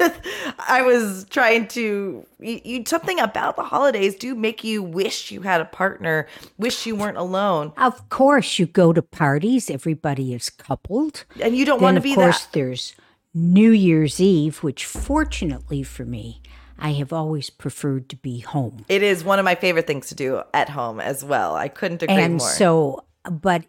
I 0.68 0.84
was 0.84 1.26
trying 1.30 1.68
to 1.70 2.26
you, 2.40 2.62
you 2.64 2.84
something 2.86 3.20
about 3.20 3.56
the 3.56 3.64
holidays 3.64 4.16
do 4.16 4.36
make 4.36 4.64
you 4.64 4.84
wish 4.84 5.32
you 5.32 5.42
had 5.42 5.62
a 5.62 5.66
partner, 5.66 6.28
wish 6.58 6.86
you 6.86 6.96
weren't 6.96 7.18
alone, 7.18 7.74
Of 7.78 8.10
course, 8.10 8.60
you 8.60 8.66
go 8.66 8.94
to 8.94 9.02
parties, 9.02 9.70
everybody 9.70 10.34
is 10.34 10.50
coupled. 10.50 11.26
and 11.42 11.56
you 11.56 11.66
don't 11.66 11.82
want 11.82 11.96
to 11.96 12.02
be 12.02 12.16
that. 12.16 12.20
of 12.20 12.26
course, 12.26 12.46
that. 12.46 12.54
there's 12.54 12.96
New 13.34 13.72
Year's 13.72 14.20
Eve, 14.20 14.62
which 14.62 14.86
fortunately 14.86 15.82
for 15.84 16.06
me, 16.06 16.42
I 16.78 16.94
have 16.94 17.14
always 17.14 17.50
preferred 17.50 18.10
to 18.10 18.16
be 18.16 18.40
home. 18.40 18.86
It 18.90 19.04
is 19.04 19.24
one 19.24 19.40
of 19.40 19.46
my 19.46 19.56
favorite 19.56 19.88
things 19.88 20.08
to 20.10 20.16
do 20.16 20.42
at 20.54 20.70
home 20.70 21.00
as 21.00 21.24
well. 21.24 21.56
I 21.56 21.68
couldn't 21.68 22.04
agree 22.04 22.16
and 22.16 22.38
more. 22.38 22.50
so, 22.50 23.06
but, 23.30 23.66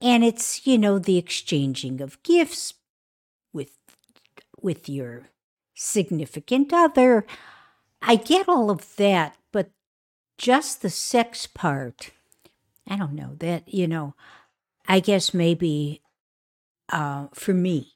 and 0.00 0.24
it's, 0.24 0.66
you 0.66 0.78
know, 0.78 0.98
the 0.98 1.18
exchanging 1.18 2.00
of 2.00 2.22
gifts 2.22 2.74
with, 3.52 3.76
with 4.60 4.88
your 4.88 5.28
significant 5.74 6.72
other. 6.72 7.26
I 8.02 8.16
get 8.16 8.48
all 8.48 8.70
of 8.70 8.96
that, 8.96 9.36
but 9.52 9.70
just 10.36 10.82
the 10.82 10.90
sex 10.90 11.46
part, 11.46 12.10
I 12.88 12.96
don't 12.96 13.14
know 13.14 13.36
that, 13.38 13.72
you 13.72 13.86
know, 13.86 14.14
I 14.86 15.00
guess 15.00 15.32
maybe 15.32 16.02
uh, 16.92 17.28
for 17.32 17.54
me, 17.54 17.94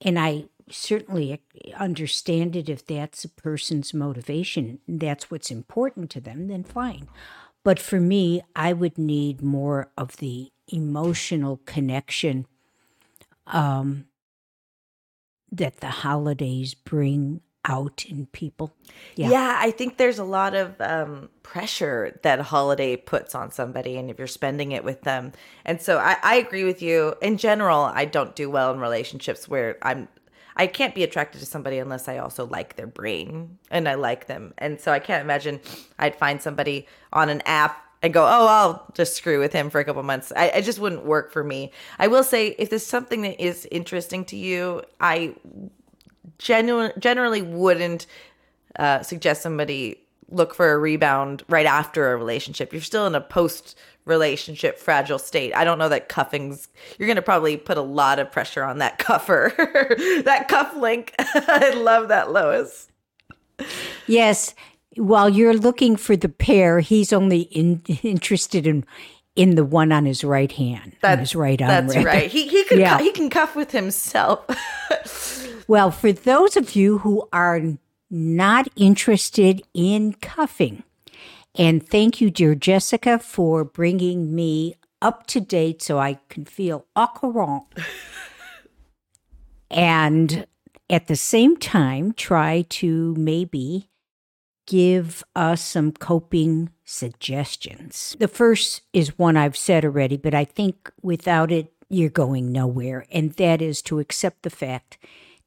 and 0.00 0.18
I 0.18 0.46
certainly 0.70 1.40
understand 1.76 2.56
it 2.56 2.68
if 2.68 2.86
that's 2.86 3.24
a 3.24 3.28
person's 3.28 3.92
motivation, 3.94 4.80
and 4.86 5.00
that's 5.00 5.30
what's 5.30 5.50
important 5.50 6.10
to 6.10 6.20
them, 6.20 6.48
then 6.48 6.64
fine. 6.64 7.08
But 7.64 7.78
for 7.78 8.00
me, 8.00 8.42
I 8.56 8.72
would 8.72 8.98
need 8.98 9.42
more 9.42 9.90
of 9.96 10.16
the 10.18 10.52
emotional 10.68 11.60
connection 11.66 12.46
um, 13.46 14.06
that 15.50 15.78
the 15.78 15.88
holidays 15.88 16.74
bring 16.74 17.40
out 17.64 18.04
in 18.08 18.26
people. 18.26 18.74
Yeah. 19.14 19.30
Yeah. 19.30 19.56
I 19.60 19.70
think 19.70 19.98
there's 19.98 20.18
a 20.18 20.24
lot 20.24 20.54
of 20.54 20.80
um, 20.80 21.28
pressure 21.42 22.18
that 22.22 22.38
a 22.38 22.42
holiday 22.42 22.96
puts 22.96 23.34
on 23.34 23.50
somebody, 23.50 23.96
and 23.96 24.10
if 24.10 24.18
you're 24.18 24.26
spending 24.26 24.72
it 24.72 24.84
with 24.84 25.02
them, 25.02 25.32
and 25.64 25.80
so 25.80 25.98
I, 25.98 26.16
I 26.22 26.36
agree 26.36 26.64
with 26.64 26.80
you. 26.80 27.14
In 27.20 27.36
general, 27.36 27.80
I 27.80 28.06
don't 28.06 28.34
do 28.34 28.48
well 28.48 28.72
in 28.72 28.80
relationships 28.80 29.48
where 29.48 29.76
I'm. 29.82 30.08
I 30.58 30.66
can't 30.66 30.94
be 30.94 31.04
attracted 31.04 31.38
to 31.38 31.46
somebody 31.46 31.78
unless 31.78 32.08
I 32.08 32.18
also 32.18 32.46
like 32.46 32.76
their 32.76 32.86
brain 32.86 33.58
and 33.70 33.88
I 33.88 33.94
like 33.94 34.26
them, 34.26 34.52
and 34.58 34.80
so 34.80 34.92
I 34.92 34.98
can't 34.98 35.22
imagine 35.22 35.60
I'd 35.98 36.16
find 36.16 36.42
somebody 36.42 36.86
on 37.12 37.28
an 37.28 37.42
app 37.46 37.84
and 38.02 38.12
go, 38.12 38.24
oh, 38.24 38.46
I'll 38.46 38.92
just 38.94 39.16
screw 39.16 39.40
with 39.40 39.52
him 39.52 39.70
for 39.70 39.80
a 39.80 39.84
couple 39.84 40.02
months. 40.02 40.32
I, 40.36 40.46
it 40.48 40.62
just 40.62 40.78
wouldn't 40.78 41.04
work 41.04 41.32
for 41.32 41.42
me. 41.42 41.72
I 41.98 42.06
will 42.06 42.22
say, 42.22 42.54
if 42.58 42.70
there's 42.70 42.86
something 42.86 43.22
that 43.22 43.42
is 43.42 43.66
interesting 43.70 44.24
to 44.26 44.36
you, 44.36 44.82
I 45.00 45.34
genu- 46.38 46.92
generally 46.98 47.42
wouldn't 47.42 48.06
uh, 48.78 49.02
suggest 49.02 49.42
somebody 49.42 50.00
look 50.30 50.54
for 50.54 50.72
a 50.72 50.78
rebound 50.78 51.42
right 51.48 51.66
after 51.66 52.12
a 52.12 52.16
relationship. 52.16 52.72
You're 52.72 52.82
still 52.82 53.06
in 53.06 53.14
a 53.14 53.20
post 53.20 53.76
relationship 54.08 54.78
fragile 54.78 55.18
state. 55.18 55.54
I 55.54 55.62
don't 55.64 55.78
know 55.78 55.88
that 55.88 56.08
cuffing's 56.08 56.66
you're 56.98 57.06
going 57.06 57.16
to 57.16 57.22
probably 57.22 57.56
put 57.56 57.78
a 57.78 57.82
lot 57.82 58.18
of 58.18 58.32
pressure 58.32 58.64
on 58.64 58.78
that 58.78 58.98
cuffer. 58.98 59.52
that 60.24 60.46
cuff 60.48 60.74
link. 60.76 61.14
I 61.18 61.70
love 61.74 62.08
that 62.08 62.32
Lois. 62.32 62.88
Yes, 64.06 64.54
while 64.96 65.28
you're 65.28 65.54
looking 65.56 65.96
for 65.96 66.16
the 66.16 66.28
pair, 66.28 66.80
he's 66.80 67.12
only 67.12 67.42
in, 67.42 67.82
interested 68.02 68.66
in 68.66 68.84
in 69.36 69.54
the 69.54 69.64
one 69.64 69.92
on 69.92 70.04
his 70.04 70.24
right 70.24 70.50
hand, 70.50 70.96
on 71.04 71.18
his 71.20 71.32
right 71.36 71.62
arm. 71.62 71.68
That's 71.86 71.94
rather. 71.94 72.08
right. 72.08 72.28
He 72.30 72.48
he 72.48 72.64
could 72.64 72.78
Yeah. 72.80 72.98
cu- 72.98 73.04
he 73.04 73.12
can 73.12 73.30
cuff 73.30 73.54
with 73.54 73.70
himself. 73.72 74.44
Well, 75.68 75.90
for 75.90 76.12
those 76.12 76.56
of 76.56 76.74
you 76.74 76.96
who 76.98 77.28
are 77.30 77.60
not 78.10 78.68
interested 78.74 79.62
in 79.74 80.14
cuffing, 80.14 80.82
and 81.58 81.86
thank 81.86 82.20
you, 82.20 82.30
dear 82.30 82.54
Jessica, 82.54 83.18
for 83.18 83.64
bringing 83.64 84.34
me 84.34 84.76
up 85.02 85.26
to 85.26 85.40
date 85.40 85.82
so 85.82 85.98
I 85.98 86.18
can 86.28 86.44
feel 86.44 86.86
au 86.96 87.08
courant. 87.08 87.64
and 89.70 90.46
at 90.88 91.08
the 91.08 91.16
same 91.16 91.56
time, 91.56 92.12
try 92.12 92.64
to 92.70 93.14
maybe 93.16 93.90
give 94.66 95.24
us 95.34 95.62
some 95.62 95.92
coping 95.92 96.70
suggestions. 96.84 98.16
The 98.18 98.28
first 98.28 98.82
is 98.92 99.18
one 99.18 99.36
I've 99.36 99.56
said 99.56 99.84
already, 99.84 100.16
but 100.16 100.34
I 100.34 100.44
think 100.44 100.90
without 101.02 101.50
it, 101.50 101.72
you're 101.88 102.10
going 102.10 102.52
nowhere. 102.52 103.06
And 103.10 103.32
that 103.34 103.62
is 103.62 103.82
to 103.82 103.98
accept 103.98 104.42
the 104.42 104.50
fact 104.50 104.98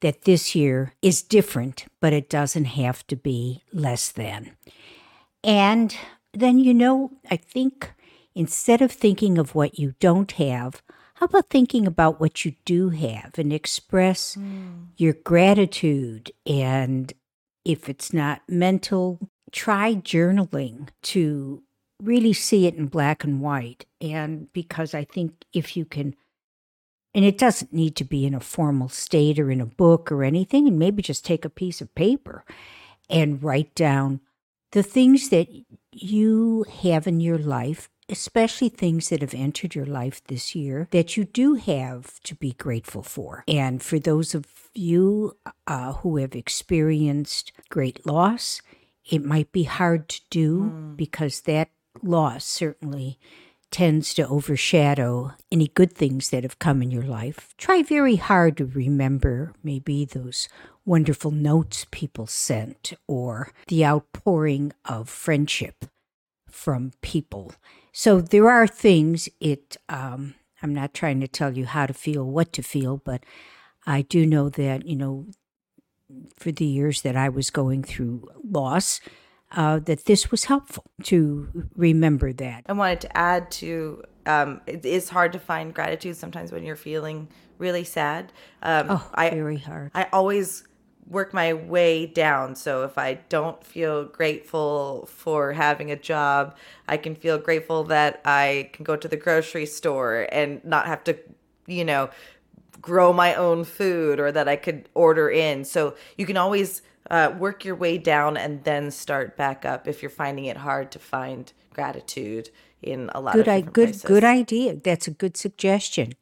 that 0.01 0.23
this 0.23 0.55
year 0.55 0.93
is 1.01 1.21
different, 1.21 1.85
but 1.99 2.13
it 2.13 2.29
doesn't 2.29 2.65
have 2.65 3.05
to 3.07 3.15
be 3.15 3.61
less 3.71 4.11
than. 4.11 4.57
And 5.43 5.95
then, 6.33 6.59
you 6.59 6.73
know, 6.73 7.11
I 7.29 7.37
think 7.37 7.93
instead 8.35 8.81
of 8.81 8.91
thinking 8.91 9.37
of 9.37 9.55
what 9.55 9.79
you 9.79 9.95
don't 9.99 10.31
have, 10.33 10.81
how 11.15 11.25
about 11.25 11.49
thinking 11.49 11.85
about 11.85 12.19
what 12.19 12.45
you 12.45 12.53
do 12.65 12.89
have 12.89 13.37
and 13.37 13.53
express 13.53 14.35
hmm. 14.35 14.85
your 14.97 15.13
gratitude? 15.13 16.31
And 16.45 17.13
if 17.63 17.89
it's 17.89 18.11
not 18.11 18.41
mental, 18.47 19.19
try 19.51 19.95
journaling 19.95 20.89
to 21.03 21.61
really 22.01 22.33
see 22.33 22.65
it 22.65 22.75
in 22.75 22.87
black 22.87 23.23
and 23.23 23.41
white. 23.41 23.85
And 23.99 24.51
because 24.53 24.93
I 24.93 25.03
think 25.03 25.45
if 25.53 25.77
you 25.77 25.85
can, 25.85 26.15
and 27.13 27.25
it 27.25 27.37
doesn't 27.37 27.73
need 27.73 27.95
to 27.97 28.03
be 28.03 28.25
in 28.25 28.33
a 28.33 28.39
formal 28.39 28.89
state 28.89 29.37
or 29.37 29.51
in 29.51 29.61
a 29.61 29.65
book 29.65 30.11
or 30.11 30.23
anything, 30.23 30.67
and 30.67 30.79
maybe 30.79 31.03
just 31.03 31.23
take 31.23 31.45
a 31.45 31.49
piece 31.49 31.81
of 31.81 31.93
paper 31.93 32.43
and 33.09 33.43
write 33.43 33.75
down 33.75 34.21
the 34.71 34.83
things 34.83 35.29
that 35.29 35.47
you 35.91 36.65
have 36.83 37.07
in 37.07 37.19
your 37.19 37.37
life, 37.37 37.89
especially 38.09 38.69
things 38.69 39.09
that 39.09 39.21
have 39.21 39.33
entered 39.33 39.75
your 39.75 39.85
life 39.85 40.21
this 40.27 40.55
year 40.55 40.87
that 40.91 41.15
you 41.15 41.25
do 41.25 41.55
have 41.55 42.19
to 42.23 42.35
be 42.35 42.53
grateful 42.53 43.03
for. 43.03 43.43
And 43.47 43.81
for 43.81 43.99
those 43.99 44.33
of 44.33 44.45
you 44.73 45.37
uh, 45.67 45.93
who 45.93 46.17
have 46.17 46.35
experienced 46.35 47.51
great 47.69 48.05
loss, 48.05 48.61
it 49.09 49.23
might 49.23 49.51
be 49.51 49.63
hard 49.63 50.09
to 50.09 50.21
do 50.29 50.93
because 50.95 51.41
that 51.41 51.69
loss 52.01 52.45
certainly 52.45 53.19
tends 53.71 54.13
to 54.13 54.27
overshadow 54.27 55.31
any 55.51 55.67
good 55.69 55.93
things 55.93 56.29
that 56.29 56.43
have 56.43 56.59
come 56.59 56.81
in 56.81 56.91
your 56.91 57.03
life. 57.03 57.53
Try 57.57 57.81
very 57.81 58.17
hard 58.17 58.57
to 58.57 58.65
remember 58.65 59.53
maybe 59.63 60.05
those 60.05 60.49
wonderful 60.85 61.31
notes 61.31 61.85
people 61.91 62.27
sent 62.27 62.93
or 63.07 63.53
the 63.67 63.85
outpouring 63.85 64.73
of 64.85 65.09
friendship 65.09 65.85
from 66.49 66.91
people. 67.01 67.53
So 67.93 68.19
there 68.19 68.49
are 68.49 68.67
things 68.67 69.29
it 69.39 69.77
um 69.89 70.35
I'm 70.61 70.73
not 70.73 70.93
trying 70.93 71.19
to 71.21 71.27
tell 71.27 71.57
you 71.57 71.65
how 71.65 71.87
to 71.87 71.93
feel, 71.93 72.23
what 72.23 72.53
to 72.53 72.61
feel, 72.61 72.97
but 72.97 73.23
I 73.87 74.03
do 74.03 74.25
know 74.25 74.49
that, 74.49 74.85
you 74.85 74.95
know, 74.95 75.25
for 76.37 76.51
the 76.51 76.65
years 76.65 77.01
that 77.01 77.15
I 77.15 77.29
was 77.29 77.49
going 77.49 77.83
through 77.83 78.27
loss, 78.43 79.01
uh, 79.55 79.79
that 79.79 80.05
this 80.05 80.31
was 80.31 80.45
helpful 80.45 80.85
to 81.03 81.67
remember 81.75 82.33
that. 82.33 82.63
I 82.67 82.73
wanted 82.73 83.01
to 83.01 83.17
add 83.17 83.51
to 83.51 84.03
um, 84.25 84.61
it 84.67 84.85
is 84.85 85.09
hard 85.09 85.33
to 85.33 85.39
find 85.39 85.73
gratitude 85.73 86.15
sometimes 86.15 86.51
when 86.51 86.63
you're 86.63 86.75
feeling 86.75 87.27
really 87.57 87.83
sad. 87.83 88.31
Um, 88.61 88.87
Oh, 88.89 89.11
I 89.13 89.29
very 89.29 89.57
hard. 89.57 89.91
I 89.93 90.07
always 90.13 90.63
work 91.07 91.33
my 91.33 91.53
way 91.53 92.05
down. 92.05 92.55
So 92.55 92.83
if 92.83 92.97
I 92.97 93.15
don't 93.29 93.61
feel 93.65 94.05
grateful 94.05 95.07
for 95.11 95.51
having 95.53 95.91
a 95.91 95.95
job, 95.95 96.55
I 96.87 96.97
can 96.97 97.15
feel 97.15 97.37
grateful 97.37 97.83
that 97.85 98.21
I 98.23 98.69
can 98.73 98.83
go 98.83 98.95
to 98.95 99.07
the 99.07 99.17
grocery 99.17 99.65
store 99.65 100.27
and 100.31 100.63
not 100.63 100.85
have 100.85 101.03
to, 101.05 101.17
you 101.67 101.83
know, 101.83 102.09
grow 102.81 103.11
my 103.11 103.35
own 103.35 103.63
food 103.63 104.19
or 104.19 104.31
that 104.31 104.47
I 104.47 104.55
could 104.55 104.87
order 104.93 105.29
in. 105.29 105.65
So 105.65 105.95
you 106.17 106.25
can 106.25 106.37
always 106.37 106.81
uh, 107.09 107.33
work 107.37 107.65
your 107.65 107.75
way 107.75 107.97
down 107.97 108.37
and 108.37 108.63
then 108.63 108.91
start 108.91 109.35
back 109.35 109.65
up 109.65 109.87
if 109.87 110.01
you're 110.01 110.09
finding 110.09 110.45
it 110.45 110.57
hard 110.57 110.91
to 110.91 110.99
find 110.99 111.51
gratitude 111.73 112.49
in 112.81 113.09
a 113.13 113.21
lot 113.21 113.33
good, 113.33 113.47
of 113.47 113.53
I, 113.53 113.61
good, 113.61 113.73
places. 113.73 114.01
good 114.03 114.23
idea. 114.23 114.75
That's 114.75 115.07
a 115.07 115.11
good 115.11 115.37
suggestion. 115.37 116.13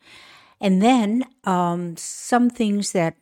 And 0.62 0.82
then 0.82 1.24
um, 1.46 1.96
some 1.98 2.50
things 2.50 2.92
that 2.92 3.16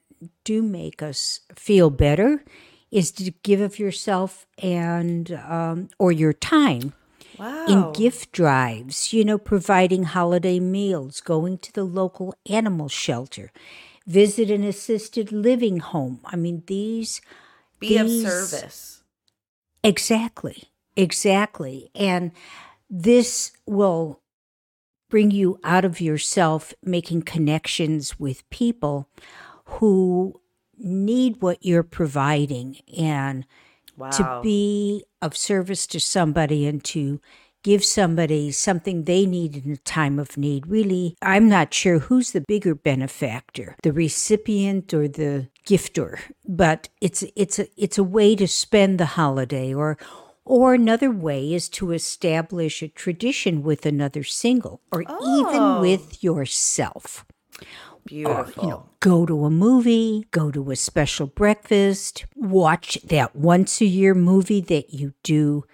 do 0.44 0.62
make 0.64 1.02
us 1.04 1.42
feel 1.56 1.90
better 1.90 2.44
is 2.92 3.12
to 3.12 3.32
give 3.44 3.62
of 3.62 3.78
yourself 3.80 4.46
and 4.58 5.32
um, 5.48 5.90
or 6.00 6.12
your 6.12 6.34
time 6.34 6.94
Wow. 7.38 7.66
in 7.68 7.92
gift 7.94 8.32
drives. 8.32 9.14
You 9.14 9.24
know, 9.24 9.38
providing 9.38 10.04
holiday 10.04 10.60
meals, 10.60 11.22
going 11.22 11.60
to 11.60 11.72
the 11.72 11.84
local 11.84 12.34
animal 12.50 12.90
shelter, 12.90 13.52
visit 14.08 14.50
an 14.50 14.64
assisted 14.64 15.32
living 15.32 15.80
home. 15.80 16.20
I 16.26 16.36
mean, 16.36 16.64
these 16.66 17.22
Be 17.80 17.98
of 17.98 18.10
service. 18.10 19.04
Exactly. 19.84 20.64
Exactly. 20.96 21.90
And 21.96 22.32
this 22.90 23.52
will 23.66 24.22
bring 25.10 25.32
you 25.32 25.60
out 25.64 25.86
of 25.86 26.02
yourself, 26.02 26.74
making 26.84 27.22
connections 27.22 28.20
with 28.20 28.50
people 28.50 29.08
who 29.66 30.42
need 30.78 31.42
what 31.42 31.66
you're 31.66 31.84
providing 31.84 32.78
and 32.98 33.46
Wow. 33.96 34.10
to 34.12 34.40
be 34.44 35.04
of 35.24 35.36
service 35.36 35.88
to 35.88 36.00
somebody 36.00 36.68
and 36.68 36.84
to 36.84 37.20
give 37.64 37.84
somebody 37.84 38.52
something 38.52 39.04
they 39.04 39.26
need 39.26 39.56
in 39.66 39.72
a 39.72 39.78
time 39.78 40.20
of 40.20 40.38
need. 40.38 40.68
Really, 40.68 41.16
I'm 41.22 41.50
not 41.50 41.74
sure 41.74 42.00
who's 42.00 42.32
the 42.32 42.42
bigger 42.48 42.76
benefactor, 42.76 43.76
the 43.84 43.92
recipient 43.94 44.94
or 44.94 45.08
the 45.08 45.50
gifter, 45.66 46.20
but 46.48 46.90
it's 47.02 47.24
it's 47.36 47.60
a 47.60 47.68
it's 47.76 47.98
a 47.98 48.04
way 48.04 48.36
to 48.36 48.48
spend 48.48 49.00
the 49.00 49.06
holiday 49.06 49.74
or 49.74 49.98
or 50.46 50.74
another 50.74 51.12
way 51.12 51.54
is 51.54 51.68
to 51.68 51.92
establish 51.92 52.82
a 52.82 52.88
tradition 52.88 53.64
with 53.64 53.86
another 53.86 54.24
single 54.24 54.80
or 54.94 55.04
Oh. 55.08 55.42
even 55.44 55.82
with 55.82 56.24
yourself 56.24 57.26
Beautiful. 58.06 58.64
you 58.64 58.70
know, 58.70 58.90
go 59.02 59.26
to 59.26 59.44
a 59.44 59.50
movie, 59.50 60.26
go 60.32 60.50
to 60.52 60.72
a 60.72 60.78
special 60.78 61.28
breakfast, 61.28 62.26
watch 62.38 62.98
that 63.04 63.36
once 63.36 63.82
a 63.82 63.86
year 63.86 64.14
movie 64.16 64.62
that 64.62 64.94
you 64.94 65.14
do 65.24 65.66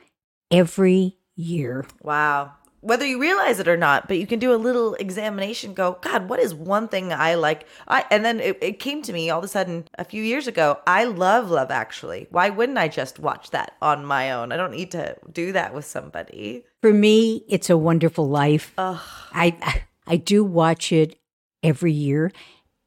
every 0.49 1.17
year. 1.35 1.85
Wow. 2.01 2.53
Whether 2.81 3.05
you 3.05 3.17
realize 3.17 3.59
it 3.59 3.69
or 3.69 3.77
not, 3.77 4.09
but 4.09 4.17
you 4.17 4.27
can 4.27 4.39
do 4.39 4.53
a 4.53 4.57
little 4.57 4.95
examination, 4.95 5.73
go, 5.73 5.97
God, 6.01 6.27
what 6.27 6.41
is 6.41 6.53
one 6.53 6.89
thing 6.89 7.13
I 7.13 7.35
like? 7.35 7.65
I 7.87 8.05
and 8.11 8.25
then 8.25 8.41
it, 8.41 8.57
it 8.61 8.79
came 8.79 9.01
to 9.03 9.13
me 9.13 9.29
all 9.29 9.39
of 9.39 9.45
a 9.45 9.47
sudden 9.47 9.87
a 9.97 10.03
few 10.03 10.21
years 10.21 10.47
ago. 10.47 10.79
I 10.85 11.05
love 11.05 11.49
Love 11.49 11.71
Actually. 11.71 12.27
Why 12.29 12.49
wouldn't 12.49 12.77
I 12.77 12.89
just 12.89 13.19
watch 13.19 13.51
that 13.51 13.77
on 13.81 14.05
my 14.05 14.33
own? 14.33 14.51
I 14.51 14.57
don't 14.57 14.73
need 14.73 14.91
to 14.91 15.15
do 15.31 15.53
that 15.53 15.73
with 15.73 15.85
somebody. 15.85 16.65
For 16.81 16.91
me, 16.91 17.45
it's 17.47 17.69
a 17.69 17.77
wonderful 17.77 18.27
life. 18.27 18.73
Ugh. 18.77 18.99
I 19.31 19.83
I 20.05 20.17
do 20.17 20.43
watch 20.43 20.91
it 20.91 21.17
every 21.63 21.93
year. 21.93 22.33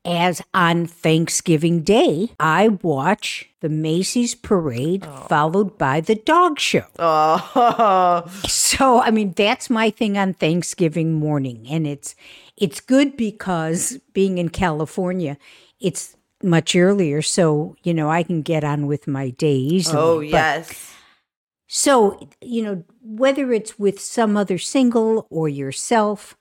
As 0.06 0.40
on 0.54 0.86
Thanksgiving 0.86 1.82
Day, 1.82 2.30
I 2.38 2.68
watch 2.68 3.48
the 3.60 3.68
Macy's 3.68 4.36
parade 4.36 5.04
oh. 5.04 5.26
followed 5.28 5.76
by 5.76 6.00
the 6.00 6.14
dog 6.14 6.60
show. 6.60 6.84
Oh, 6.98 8.24
So, 8.46 9.00
I 9.00 9.10
mean, 9.10 9.32
that's 9.32 9.68
my 9.68 9.90
thing 9.90 10.16
on 10.16 10.34
Thanksgiving 10.34 11.14
morning 11.14 11.66
and 11.68 11.86
it's 11.86 12.14
it's 12.56 12.80
good 12.80 13.16
because 13.16 13.98
being 14.12 14.38
in 14.38 14.48
California, 14.48 15.36
it's 15.80 16.16
much 16.42 16.76
earlier 16.76 17.20
so, 17.22 17.76
you 17.82 17.92
know, 17.92 18.08
I 18.08 18.22
can 18.22 18.42
get 18.42 18.62
on 18.62 18.86
with 18.86 19.06
my 19.06 19.30
day 19.30 19.56
easily. 19.56 19.98
oh 19.98 20.20
But- 20.20 20.28
yes. 20.28 20.94
so, 21.66 22.28
you 22.40 22.62
know, 22.62 22.84
whether 23.02 23.52
it's 23.52 23.78
with 23.78 24.00
some 24.00 24.36
other 24.36 24.58
single 24.58 25.26
or 25.30 25.48
yourself, 25.48 26.36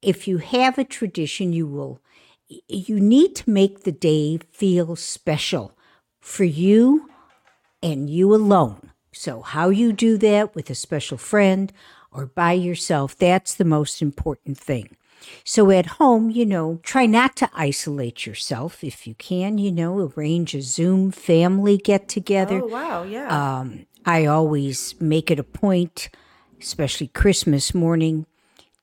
if 0.00 0.26
you 0.28 0.38
have 0.38 0.78
a 0.78 0.84
tradition, 0.84 1.52
you 1.52 1.66
will 1.66 2.00
you 2.48 3.00
need 3.00 3.34
to 3.36 3.50
make 3.50 3.84
the 3.84 3.92
day 3.92 4.38
feel 4.52 4.96
special 4.96 5.76
for 6.20 6.44
you 6.44 7.08
and 7.82 8.08
you 8.10 8.34
alone. 8.34 8.90
So, 9.12 9.42
how 9.42 9.70
you 9.70 9.92
do 9.92 10.16
that 10.18 10.54
with 10.54 10.70
a 10.70 10.74
special 10.74 11.18
friend 11.18 11.72
or 12.12 12.26
by 12.26 12.52
yourself, 12.52 13.16
that's 13.16 13.54
the 13.54 13.64
most 13.64 14.00
important 14.00 14.58
thing. 14.58 14.96
So, 15.44 15.70
at 15.70 15.86
home, 15.86 16.30
you 16.30 16.46
know, 16.46 16.80
try 16.82 17.06
not 17.06 17.36
to 17.36 17.50
isolate 17.52 18.26
yourself 18.26 18.84
if 18.84 19.06
you 19.06 19.14
can, 19.14 19.58
you 19.58 19.72
know, 19.72 20.10
arrange 20.16 20.54
a 20.54 20.62
Zoom 20.62 21.10
family 21.10 21.76
get 21.76 22.08
together. 22.08 22.62
Oh 22.62 22.68
wow, 22.68 23.02
yeah. 23.02 23.58
Um, 23.58 23.86
I 24.06 24.26
always 24.26 24.94
make 25.00 25.30
it 25.30 25.38
a 25.38 25.44
point, 25.44 26.08
especially 26.60 27.08
Christmas 27.08 27.74
morning, 27.74 28.26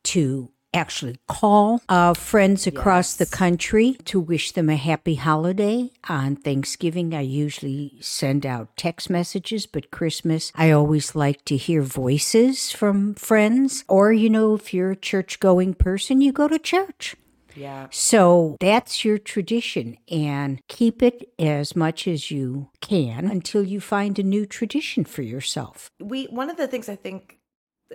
to 0.04 0.52
actually 0.76 1.18
call 1.28 1.82
uh, 1.90 2.14
friends 2.14 2.68
across 2.68 3.16
the 3.16 3.26
country 3.26 3.94
to 4.06 4.20
wish 4.20 4.52
them 4.52 4.70
a 4.70 4.76
happy 4.76 5.16
holiday. 5.16 5.92
On 6.10 6.36
Thanksgiving, 6.36 7.16
I 7.16 7.22
usually 7.22 7.98
send 8.02 8.46
out 8.46 8.76
text 8.78 9.10
messages, 9.10 9.66
but 9.66 9.92
Christmas, 9.92 10.52
I 10.56 10.72
always 10.72 11.16
like 11.16 11.44
to 11.46 11.58
hear 11.58 11.82
voices 11.82 12.72
from 12.72 13.16
friends. 13.16 13.84
Or, 13.88 14.12
you 14.12 14.30
know, 14.30 14.56
if 14.56 14.74
you're 14.74 14.92
a 14.92 14.96
church 14.96 15.40
going 15.40 15.74
person, 15.74 16.22
you 16.22 16.32
go 16.32 16.48
to 16.48 16.60
church. 16.60 17.16
yeah. 17.56 17.88
So 17.90 18.58
that's 18.60 19.06
your 19.06 19.18
tradition 19.18 19.98
and 20.12 20.62
keep 20.68 21.02
it 21.02 21.32
as 21.40 21.76
much 21.76 22.08
as 22.08 22.30
you 22.30 22.70
can 22.82 23.26
until 23.32 23.64
you 23.64 23.80
find 23.80 24.20
a 24.20 24.24
new 24.24 24.46
tradition 24.46 25.06
for 25.06 25.22
yourself. 25.22 25.90
we 26.00 26.26
one 26.26 26.50
of 26.50 26.58
the 26.58 26.68
things 26.68 26.90
I 26.90 26.96
think 26.96 27.35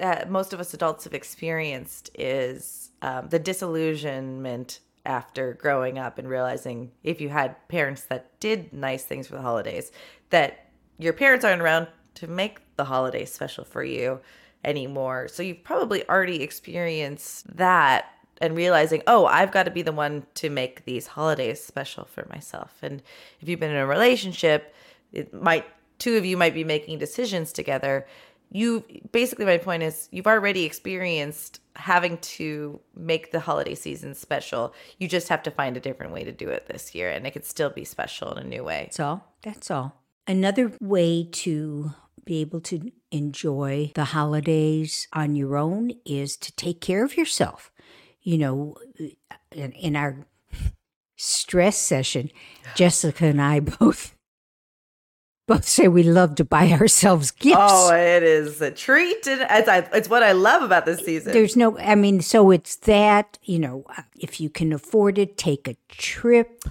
uh, 0.00 0.24
most 0.29 0.53
of 0.53 0.61
us 0.61 0.74
adults 0.74 1.05
have 1.05 1.14
experienced 1.14 2.11
is 2.14 2.90
um, 3.03 3.29
the 3.29 3.38
disillusionment 3.38 4.81
after 5.07 5.55
growing 5.55 5.98
up 5.98 6.18
and 6.18 6.29
realizing 6.29 6.92
if 7.03 7.20
you 7.20 7.29
had 7.31 7.57
parents 7.68 8.03
that 8.03 8.38
did 8.38 8.72
nice 8.72 9.05
things 9.05 9.26
for 9.26 9.35
the 9.35 9.42
holidays, 9.42 9.90
that 10.29 10.70
your 10.98 11.12
parents 11.12 11.44
aren't 11.44 11.62
around 11.62 11.88
to 12.14 12.26
make 12.26 12.59
the 12.76 12.85
holidays 12.85 13.33
special 13.33 13.64
for 13.64 13.83
you 13.83 14.20
anymore. 14.62 15.29
So 15.29 15.42
you've 15.42 15.64
probably 15.64 16.07
already 16.09 16.42
experienced 16.42 17.57
that 17.57 18.07
and 18.40 18.57
realizing, 18.57 19.03
oh, 19.07 19.26
I've 19.26 19.53
got 19.53 19.64
to 19.64 19.70
be 19.70 19.83
the 19.83 19.92
one 19.92 20.26
to 20.35 20.50
make 20.50 20.85
these 20.85 21.09
holidays 21.09 21.62
special 21.62 22.05
for 22.05 22.26
myself. 22.31 22.79
And 22.83 23.03
if 23.40 23.48
you've 23.48 23.61
been 23.61 23.70
in 23.70 23.76
a 23.76 23.87
relationship, 23.87 24.74
it 25.12 25.33
might 25.35 25.66
two 25.98 26.16
of 26.16 26.24
you 26.24 26.37
might 26.37 26.55
be 26.55 26.64
making 26.64 26.98
decisions 26.98 27.53
together. 27.53 28.07
You 28.51 28.85
basically 29.13 29.45
my 29.45 29.59
point 29.59 29.83
is 29.83 30.09
you've 30.11 30.27
already 30.27 30.65
experienced 30.65 31.61
having 31.77 32.19
to 32.19 32.81
make 32.97 33.33
the 33.33 33.41
holiday 33.41 33.75
season 33.75 34.15
special. 34.15 34.75
You 34.99 35.09
just 35.09 35.29
have 35.29 35.43
to 35.45 35.51
find 35.51 35.77
a 35.77 35.81
different 35.81 36.13
way 36.13 36.25
to 36.25 36.33
do 36.33 36.49
it 36.49 36.67
this 36.67 36.95
year 36.95 37.11
and 37.11 37.27
it 37.27 37.31
could 37.31 37.45
still 37.45 37.71
be 37.71 37.85
special 37.85 38.33
in 38.33 38.47
a 38.47 38.49
new 38.49 38.65
way. 38.65 38.85
That's 38.87 39.01
all. 39.01 39.35
That's 39.43 39.71
all. 39.71 40.03
Another 40.27 40.73
way 40.81 41.29
to 41.33 41.93
be 42.25 42.41
able 42.41 42.61
to 42.61 42.93
enjoy 43.11 43.93
the 43.95 44.05
holidays 44.05 45.09
on 45.13 45.35
your 45.35 45.57
own 45.57 45.93
is 46.05 46.37
to 46.37 46.53
take 46.53 46.81
care 46.81 47.05
of 47.05 47.17
yourself. 47.17 47.73
You 48.23 48.39
know, 48.39 48.77
in, 49.53 49.73
in 49.73 49.97
our 49.97 50.27
stress 51.17 51.79
session, 51.79 52.31
Jessica 52.75 53.27
and 53.27 53.41
I 53.41 53.61
both 53.81 54.15
both 55.51 55.67
say 55.67 55.89
we 55.89 56.05
love 56.05 56.37
to 56.37 56.45
buy 56.45 56.71
ourselves 56.81 57.33
gifts. 57.33 57.57
Oh, 57.59 57.93
it 57.93 58.23
is 58.23 58.61
a 58.61 58.71
treat 58.71 59.27
it's, 59.27 59.69
it's 59.93 60.09
what 60.09 60.23
I 60.23 60.31
love 60.31 60.63
about 60.63 60.87
this 60.87 61.01
season. 61.01 61.33
There's 61.33 61.57
no, 61.57 61.77
I 61.79 61.97
mean, 61.97 62.21
so 62.21 62.53
it's 62.53 62.77
that, 62.77 63.37
you 63.43 63.59
know, 63.59 63.85
uh, 63.99 64.03
if 64.17 64.41
you 64.41 64.49
can 64.49 64.73
afford 64.73 65.19
it, 65.19 65.37
take 65.37 65.67
a 65.67 65.75
trip, 65.89 66.65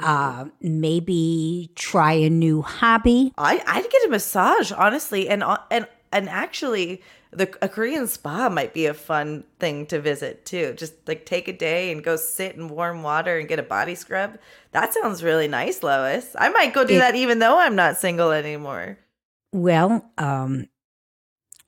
uh, 0.00 0.46
maybe 0.62 1.70
try 1.74 2.14
a 2.14 2.30
new 2.30 2.62
hobby. 2.62 3.34
I 3.36 3.62
I'd 3.66 3.90
get 3.90 4.04
a 4.06 4.08
massage 4.08 4.72
honestly, 4.72 5.28
and 5.28 5.42
uh, 5.42 5.58
and 5.70 5.86
and 6.10 6.30
actually, 6.30 7.02
the 7.32 7.52
a 7.62 7.68
Korean 7.68 8.06
spa 8.06 8.48
might 8.48 8.74
be 8.74 8.86
a 8.86 8.94
fun 8.94 9.44
thing 9.58 9.86
to 9.86 10.00
visit 10.00 10.44
too. 10.44 10.74
Just 10.76 10.94
like 11.06 11.24
take 11.26 11.46
a 11.48 11.52
day 11.52 11.92
and 11.92 12.02
go 12.02 12.16
sit 12.16 12.56
in 12.56 12.68
warm 12.68 13.02
water 13.02 13.38
and 13.38 13.48
get 13.48 13.58
a 13.58 13.62
body 13.64 13.94
scrub. 13.94 14.38
That 14.72 14.92
sounds 14.94 15.22
really 15.22 15.46
nice, 15.48 15.82
Lois. 15.82 16.34
I 16.38 16.48
might 16.48 16.74
go 16.74 16.84
do 16.84 16.96
It- 16.96 16.98
that 16.98 17.14
even 17.14 17.38
though 17.38 17.58
I'm 17.58 17.76
not 17.76 17.96
single 17.98 18.32
anymore. 18.32 18.98
Well, 19.52 20.10
um, 20.18 20.68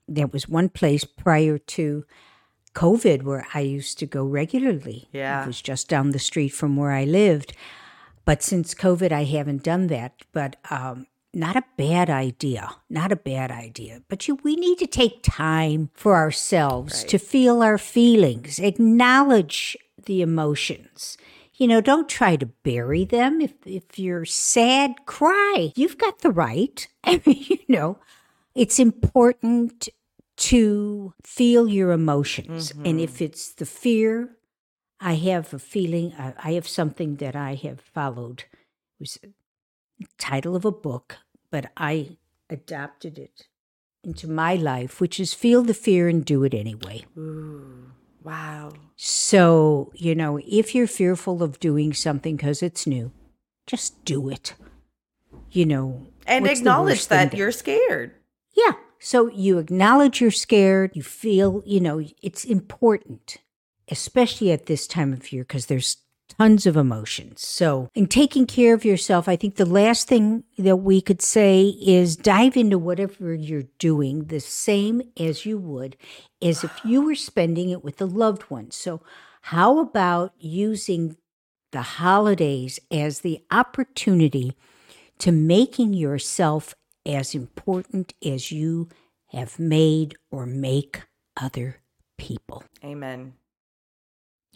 there 0.07 0.27
was 0.27 0.47
one 0.49 0.69
place 0.69 1.03
prior 1.05 1.57
to 1.57 2.05
COVID 2.75 3.23
where 3.23 3.45
I 3.53 3.59
used 3.61 3.99
to 3.99 4.05
go 4.05 4.25
regularly. 4.25 5.07
Yeah. 5.11 5.43
It 5.43 5.47
was 5.47 5.61
just 5.61 5.87
down 5.87 6.11
the 6.11 6.19
street 6.19 6.49
from 6.49 6.75
where 6.75 6.91
I 6.91 7.03
lived. 7.05 7.53
But 8.25 8.41
since 8.41 8.73
COVID, 8.73 9.11
I 9.11 9.25
haven't 9.25 9.63
done 9.63 9.87
that. 9.87 10.13
But 10.31 10.55
um, 10.69 11.07
not 11.33 11.55
a 11.55 11.63
bad 11.77 12.09
idea. 12.09 12.69
Not 12.89 13.11
a 13.11 13.15
bad 13.15 13.51
idea. 13.51 14.01
But 14.07 14.27
you, 14.27 14.39
we 14.43 14.55
need 14.55 14.77
to 14.79 14.87
take 14.87 15.23
time 15.23 15.89
for 15.93 16.15
ourselves 16.15 17.03
to 17.05 17.17
feel 17.17 17.63
our 17.63 17.77
feelings, 17.77 18.59
acknowledge 18.59 19.75
the 20.05 20.21
emotions. 20.21 21.17
You 21.55 21.67
know, 21.67 21.81
don't 21.81 22.09
try 22.09 22.35
to 22.35 22.45
bury 22.45 23.05
them. 23.05 23.41
If 23.41 23.53
if 23.65 23.97
you're 23.97 24.25
sad, 24.25 25.05
cry. 25.05 25.71
You've 25.75 25.97
got 25.97 26.19
the 26.19 26.31
right. 26.31 26.87
I 27.03 27.21
mean, 27.25 27.45
you 27.47 27.59
know, 27.67 27.99
it's 28.55 28.79
important 28.79 29.89
to 30.35 31.13
feel 31.23 31.67
your 31.67 31.91
emotions. 31.91 32.71
Mm-hmm. 32.71 32.85
And 32.85 32.99
if 32.99 33.21
it's 33.21 33.53
the 33.53 33.65
fear, 33.65 34.37
I 34.99 35.15
have 35.15 35.53
a 35.53 35.59
feeling, 35.59 36.13
uh, 36.13 36.33
I 36.43 36.53
have 36.53 36.67
something 36.67 37.17
that 37.17 37.35
I 37.35 37.55
have 37.55 37.81
followed. 37.81 38.41
It 38.41 38.99
was 38.99 39.19
title 40.17 40.55
of 40.55 40.65
a 40.65 40.71
book, 40.71 41.17
but 41.51 41.71
I 41.77 42.17
adapted 42.49 43.17
it 43.17 43.47
into 44.03 44.27
my 44.27 44.55
life, 44.55 44.99
which 44.99 45.19
is 45.19 45.33
feel 45.33 45.63
the 45.63 45.73
fear 45.73 46.07
and 46.07 46.25
do 46.25 46.43
it 46.43 46.53
anyway. 46.53 47.05
Ooh, 47.17 47.91
wow. 48.23 48.73
So, 48.95 49.91
you 49.95 50.15
know, 50.15 50.39
if 50.45 50.75
you're 50.75 50.87
fearful 50.87 51.41
of 51.41 51.59
doing 51.59 51.93
something 51.93 52.35
because 52.35 52.61
it's 52.61 52.85
new, 52.85 53.11
just 53.65 54.03
do 54.05 54.29
it. 54.29 54.55
You 55.51 55.65
know, 55.65 56.07
and 56.25 56.47
acknowledge 56.47 57.07
that 57.07 57.33
you're 57.33 57.51
scared. 57.51 58.13
Yeah. 58.55 58.73
So 58.99 59.29
you 59.29 59.57
acknowledge 59.59 60.21
you're 60.21 60.31
scared. 60.31 60.91
You 60.95 61.03
feel, 61.03 61.61
you 61.65 61.79
know, 61.79 62.03
it's 62.21 62.43
important, 62.43 63.37
especially 63.89 64.51
at 64.51 64.65
this 64.65 64.87
time 64.87 65.13
of 65.13 65.31
year 65.31 65.43
because 65.43 65.67
there's 65.67 65.97
tons 66.37 66.65
of 66.65 66.77
emotions. 66.77 67.45
So, 67.45 67.89
in 67.93 68.07
taking 68.07 68.45
care 68.45 68.73
of 68.73 68.85
yourself, 68.85 69.27
I 69.27 69.35
think 69.35 69.55
the 69.55 69.65
last 69.65 70.07
thing 70.07 70.43
that 70.57 70.77
we 70.77 71.01
could 71.01 71.21
say 71.21 71.75
is 71.81 72.15
dive 72.15 72.57
into 72.57 72.77
whatever 72.77 73.33
you're 73.33 73.65
doing 73.79 74.25
the 74.25 74.39
same 74.39 75.01
as 75.19 75.45
you 75.45 75.57
would 75.57 75.97
as 76.41 76.63
if 76.63 76.71
you 76.83 77.01
were 77.01 77.15
spending 77.15 77.69
it 77.69 77.83
with 77.83 78.01
a 78.01 78.05
loved 78.05 78.43
one. 78.43 78.71
So, 78.71 79.01
how 79.41 79.79
about 79.79 80.33
using 80.37 81.17
the 81.71 81.81
holidays 81.81 82.79
as 82.91 83.21
the 83.21 83.43
opportunity 83.51 84.55
to 85.19 85.31
making 85.31 85.93
yourself 85.93 86.75
as 87.05 87.35
important 87.35 88.13
as 88.25 88.51
you 88.51 88.89
have 89.27 89.59
made 89.59 90.15
or 90.31 90.45
make 90.45 91.03
other 91.35 91.81
people? 92.17 92.63
Amen. 92.83 93.33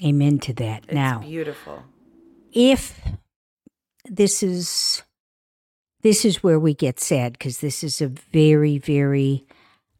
Amen 0.04 0.40
to 0.40 0.54
that. 0.54 0.84
It's 0.86 0.94
now, 0.94 1.20
beautiful. 1.20 1.84
If 2.52 3.00
this 4.06 4.44
is 4.44 5.04
this 6.02 6.24
is 6.24 6.44
where 6.44 6.60
we 6.60 6.74
get 6.74 7.00
sad 7.00 7.34
because 7.34 7.60
this 7.60 7.84
is 7.84 8.02
a 8.02 8.08
very 8.08 8.78
very 8.78 9.46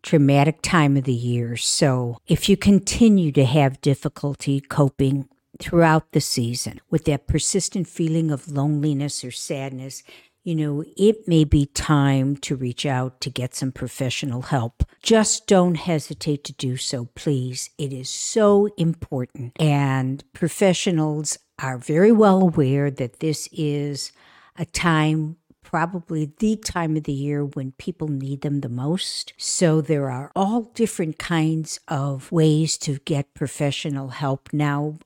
traumatic 0.04 0.62
time 0.62 0.96
of 0.96 1.04
the 1.04 1.14
year. 1.14 1.58
So, 1.58 2.18
if 2.28 2.48
you 2.48 2.56
continue 2.56 3.32
to 3.34 3.46
have 3.46 3.82
difficulty 3.82 4.62
coping 4.62 5.28
throughout 5.60 6.12
the 6.12 6.22
season 6.22 6.80
with 6.90 7.06
that 7.06 7.28
persistent 7.28 7.88
feeling 7.88 8.32
of 8.32 8.48
loneliness 8.48 9.24
or 9.24 9.32
sadness, 9.32 10.04
you 10.48 10.56
know, 10.56 10.82
it 10.96 11.28
may 11.28 11.44
be 11.44 11.66
time 11.66 12.38
to 12.38 12.56
reach 12.56 12.86
out 12.86 13.20
to 13.20 13.30
get 13.30 13.54
some 13.54 13.70
professional 13.70 14.44
help. 14.44 14.82
Just 15.04 15.46
don't 15.46 15.76
hesitate 15.76 16.46
to 16.46 16.54
do 16.54 16.78
so, 16.78 17.10
please. 17.16 17.70
It 17.78 17.92
is 17.92 18.10
so 18.10 18.70
important. 18.78 19.52
And 19.60 20.24
professionals 20.32 21.38
are 21.60 21.78
very 21.78 22.14
well 22.14 22.42
aware 22.42 22.90
that 22.90 23.20
this 23.20 23.50
is 23.52 24.14
a 24.56 24.64
time 24.64 25.36
probably 25.64 26.32
the 26.40 26.56
time 26.56 26.96
of 26.96 27.04
the 27.04 27.12
year 27.12 27.44
when 27.44 27.74
people 27.74 28.08
need 28.08 28.40
them 28.40 28.62
the 28.62 28.70
most. 28.70 29.34
So 29.36 29.82
there 29.82 30.10
are 30.10 30.32
all 30.34 30.62
different 30.62 31.18
kinds 31.18 31.82
of 31.90 32.32
ways 32.32 32.78
to 32.78 33.00
get 33.00 33.34
professional 33.34 34.08
help 34.08 34.48
now, 34.54 35.00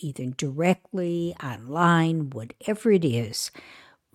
either 0.00 0.26
directly, 0.26 1.34
online, 1.42 2.30
whatever 2.30 2.92
it 2.92 3.04
is 3.04 3.50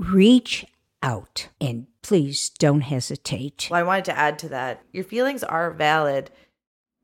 reach 0.02 0.66
out 1.04 1.50
and 1.60 1.88
please 2.02 2.50
don't 2.50 2.82
hesitate. 2.82 3.68
Well, 3.70 3.80
I 3.80 3.84
wanted 3.84 4.06
to 4.06 4.18
add 4.18 4.40
to 4.40 4.50
that. 4.50 4.82
Your 4.92 5.04
feelings 5.04 5.44
are 5.44 5.72
valid. 5.72 6.32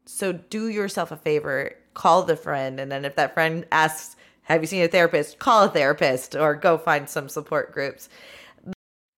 So 0.06 0.32
do 0.32 0.68
yourself 0.68 1.12
a 1.12 1.18
favor, 1.18 1.74
call 1.94 2.24
the 2.24 2.36
friend. 2.36 2.80
And 2.80 2.92
then 2.92 3.06
if 3.06 3.16
that 3.16 3.34
friend 3.34 3.66
asks, 3.72 4.16
Have 4.44 4.62
you 4.62 4.68
seen 4.68 4.84
a 4.84 4.88
therapist? 4.88 5.40
Call 5.40 5.66
a 5.66 5.70
therapist 5.70 6.36
or 6.36 6.56
go 6.56 6.78
find 6.78 7.10
some 7.10 7.30
support 7.30 7.72
groups. 7.72 8.10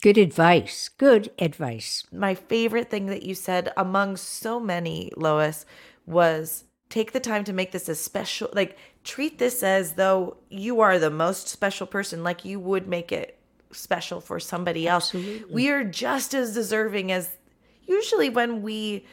Good 0.02 0.18
advice. 0.18 0.90
Good 0.90 1.32
advice. 1.40 2.06
My 2.12 2.34
favorite 2.34 2.90
thing 2.90 3.08
that 3.08 3.24
you 3.24 3.36
said 3.36 3.72
among 3.76 4.16
so 4.18 4.60
many, 4.60 5.12
Lois, 5.18 5.66
was 6.06 6.64
take 6.90 7.12
the 7.12 7.20
time 7.20 7.44
to 7.44 7.54
make 7.54 7.72
this 7.74 7.90
a 7.90 7.96
special, 7.96 8.50
like, 8.54 8.78
treat 9.04 9.40
this 9.40 9.62
as 9.62 9.94
though 9.94 10.38
you 10.50 10.80
are 10.80 10.98
the 10.98 11.10
most 11.10 11.50
special 11.50 11.86
person, 11.86 12.24
like 12.24 12.46
you 12.46 12.60
would 12.60 12.88
make 12.88 13.12
it 13.12 13.39
special 13.72 14.22
for 14.22 14.40
somebody 14.40 14.88
else. 14.88 15.14
Absolutely. 15.14 15.54
We 15.54 15.70
are 15.70 15.84
just 15.84 16.34
as 16.34 16.54
deserving 16.54 17.12
as 17.12 17.38
usually 17.86 18.30
when 18.30 18.62
we 18.62 19.06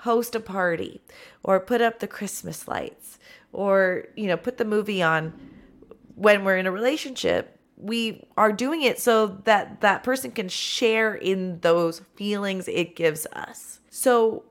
host 0.00 0.34
a 0.34 0.40
party 0.40 1.00
or 1.42 1.60
put 1.60 1.80
up 1.80 1.98
the 1.98 2.08
Christmas 2.08 2.66
lights 2.66 3.18
or, 3.52 4.04
you 4.16 4.26
know, 4.26 4.36
put 4.36 4.58
the 4.58 4.64
movie 4.64 5.02
on 5.02 5.32
when 6.14 6.44
we're 6.44 6.56
in 6.56 6.66
a 6.66 6.72
relationship. 6.72 7.58
We 7.76 8.26
are 8.36 8.52
doing 8.52 8.82
it 8.82 9.00
so 9.00 9.26
that 9.44 9.80
that 9.80 10.02
person 10.02 10.32
can 10.32 10.48
share 10.48 11.14
in 11.14 11.60
those 11.60 12.00
feelings 12.14 12.68
it 12.68 12.94
gives 12.94 13.26
us. 13.32 13.80
So, 13.88 14.44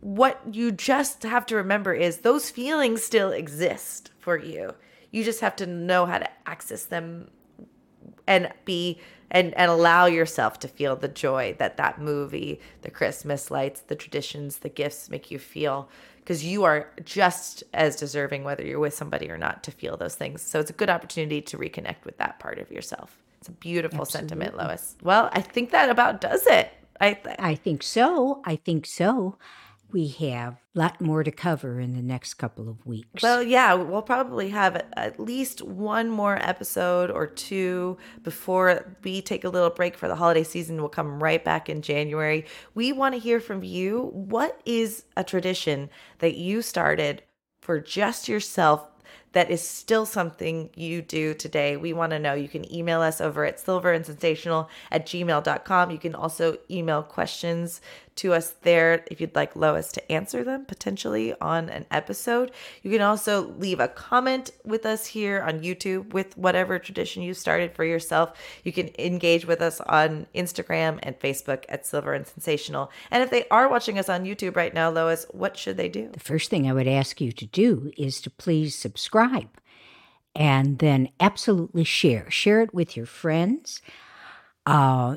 what 0.00 0.40
you 0.52 0.70
just 0.70 1.24
have 1.24 1.46
to 1.46 1.56
remember 1.56 1.92
is 1.92 2.18
those 2.18 2.48
feelings 2.48 3.02
still 3.02 3.32
exist 3.32 4.12
for 4.18 4.38
you. 4.38 4.74
You 5.10 5.24
just 5.24 5.40
have 5.40 5.56
to 5.56 5.66
know 5.66 6.06
how 6.06 6.18
to 6.18 6.28
access 6.48 6.84
them 6.84 7.30
and 8.26 8.52
be 8.64 8.98
and 9.30 9.54
and 9.54 9.70
allow 9.70 10.06
yourself 10.06 10.58
to 10.60 10.68
feel 10.68 10.96
the 10.96 11.08
joy 11.08 11.54
that 11.58 11.76
that 11.76 12.00
movie 12.00 12.60
the 12.82 12.90
christmas 12.90 13.50
lights 13.50 13.80
the 13.80 13.96
traditions 13.96 14.58
the 14.58 14.68
gifts 14.68 15.10
make 15.10 15.30
you 15.30 15.38
feel. 15.38 15.88
Because 16.18 16.44
you 16.44 16.64
are 16.64 16.90
just 17.04 17.62
as 17.72 17.94
deserving 17.94 18.42
whether 18.42 18.64
you're 18.64 18.80
with 18.80 18.94
somebody 18.94 19.30
or 19.30 19.38
not 19.38 19.62
to 19.62 19.70
feel 19.70 19.96
those 19.96 20.16
things. 20.16 20.42
So 20.42 20.58
it's 20.58 20.70
a 20.70 20.72
good 20.72 20.90
opportunity 20.90 21.40
to 21.40 21.56
reconnect 21.56 22.04
with 22.04 22.16
that 22.18 22.40
part 22.40 22.58
of 22.58 22.72
yourself. 22.72 23.16
It's 23.38 23.46
a 23.46 23.52
beautiful 23.52 24.00
Absolutely. 24.00 24.28
sentiment 24.30 24.56
lois. 24.56 24.96
Well 25.02 25.30
i 25.32 25.40
think 25.40 25.70
that 25.70 25.88
about 25.88 26.20
does 26.20 26.44
it. 26.46 26.72
I 27.00 27.12
th- 27.14 27.36
i 27.38 27.54
think 27.54 27.82
so. 27.82 28.42
I 28.44 28.56
think 28.56 28.86
so 28.86 29.36
we 29.96 30.08
have 30.08 30.60
a 30.74 30.78
lot 30.78 31.00
more 31.00 31.24
to 31.24 31.30
cover 31.30 31.80
in 31.80 31.94
the 31.94 32.02
next 32.02 32.34
couple 32.34 32.68
of 32.68 32.84
weeks. 32.84 33.22
Well, 33.22 33.42
yeah, 33.42 33.72
we'll 33.72 34.02
probably 34.02 34.50
have 34.50 34.84
at 34.94 35.18
least 35.18 35.62
one 35.62 36.10
more 36.10 36.36
episode 36.36 37.10
or 37.10 37.26
two 37.26 37.96
before 38.22 38.94
we 39.02 39.22
take 39.22 39.44
a 39.44 39.48
little 39.48 39.70
break 39.70 39.96
for 39.96 40.06
the 40.06 40.14
holiday 40.14 40.42
season. 40.42 40.76
We'll 40.76 40.90
come 40.90 41.22
right 41.22 41.42
back 41.42 41.70
in 41.70 41.80
January. 41.80 42.44
We 42.74 42.92
want 42.92 43.14
to 43.14 43.18
hear 43.18 43.40
from 43.40 43.62
you. 43.62 44.10
What 44.12 44.60
is 44.66 45.04
a 45.16 45.24
tradition 45.24 45.88
that 46.18 46.34
you 46.34 46.60
started 46.60 47.22
for 47.62 47.80
just 47.80 48.28
yourself 48.28 48.86
that 49.32 49.50
is 49.50 49.60
still 49.60 50.06
something 50.06 50.70
you 50.74 51.02
do 51.02 51.34
today. 51.34 51.76
We 51.76 51.92
want 51.92 52.12
to 52.12 52.18
know. 52.18 52.34
You 52.34 52.48
can 52.48 52.72
email 52.72 53.02
us 53.02 53.20
over 53.20 53.44
at 53.44 53.58
silverandsensational 53.58 54.68
at 54.90 55.06
gmail.com. 55.06 55.90
You 55.90 55.98
can 55.98 56.14
also 56.14 56.56
email 56.70 57.02
questions 57.02 57.80
to 58.16 58.32
us 58.32 58.54
there 58.62 59.04
if 59.10 59.20
you'd 59.20 59.34
like 59.34 59.54
Lois 59.54 59.92
to 59.92 60.10
answer 60.12 60.42
them 60.42 60.64
potentially 60.64 61.34
on 61.38 61.68
an 61.68 61.84
episode. 61.90 62.50
You 62.82 62.90
can 62.90 63.02
also 63.02 63.48
leave 63.58 63.78
a 63.78 63.88
comment 63.88 64.52
with 64.64 64.86
us 64.86 65.04
here 65.04 65.42
on 65.42 65.60
YouTube 65.60 66.14
with 66.14 66.36
whatever 66.38 66.78
tradition 66.78 67.22
you 67.22 67.34
started 67.34 67.74
for 67.74 67.84
yourself. 67.84 68.32
You 68.64 68.72
can 68.72 68.88
engage 68.98 69.46
with 69.46 69.60
us 69.60 69.82
on 69.82 70.26
Instagram 70.34 70.98
and 71.02 71.18
Facebook 71.20 71.64
at 71.68 71.84
Silver 71.84 72.14
and 72.14 72.26
Sensational. 72.26 72.90
And 73.10 73.22
if 73.22 73.28
they 73.28 73.46
are 73.48 73.68
watching 73.68 73.98
us 73.98 74.08
on 74.08 74.24
YouTube 74.24 74.56
right 74.56 74.72
now, 74.72 74.88
Lois, 74.88 75.26
what 75.30 75.58
should 75.58 75.76
they 75.76 75.90
do? 75.90 76.08
The 76.10 76.20
first 76.20 76.48
thing 76.48 76.66
I 76.70 76.72
would 76.72 76.88
ask 76.88 77.20
you 77.20 77.32
to 77.32 77.44
do 77.44 77.92
is 77.98 78.22
to 78.22 78.30
please 78.30 78.74
subscribe 78.74 79.15
and 80.34 80.78
then 80.78 81.08
absolutely 81.18 81.84
share. 81.84 82.30
Share 82.30 82.60
it 82.60 82.74
with 82.74 82.96
your 82.96 83.06
friends. 83.06 83.80
Uh, 84.64 85.16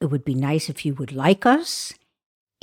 it 0.00 0.06
would 0.06 0.24
be 0.24 0.34
nice 0.34 0.68
if 0.68 0.84
you 0.84 0.94
would 0.94 1.12
like 1.12 1.46
us 1.46 1.94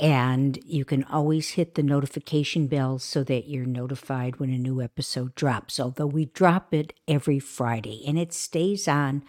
and 0.00 0.58
you 0.64 0.84
can 0.84 1.02
always 1.04 1.50
hit 1.50 1.74
the 1.74 1.82
notification 1.82 2.68
bell 2.68 2.98
so 2.98 3.24
that 3.24 3.48
you're 3.48 3.66
notified 3.66 4.36
when 4.36 4.50
a 4.50 4.58
new 4.58 4.80
episode 4.80 5.34
drops. 5.34 5.80
Although 5.80 6.06
we 6.06 6.26
drop 6.26 6.72
it 6.72 6.94
every 7.08 7.38
Friday 7.38 8.04
and 8.06 8.18
it 8.18 8.32
stays 8.32 8.86
on 8.86 9.24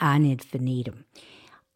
on 0.00 0.24
infinitum. 0.24 1.04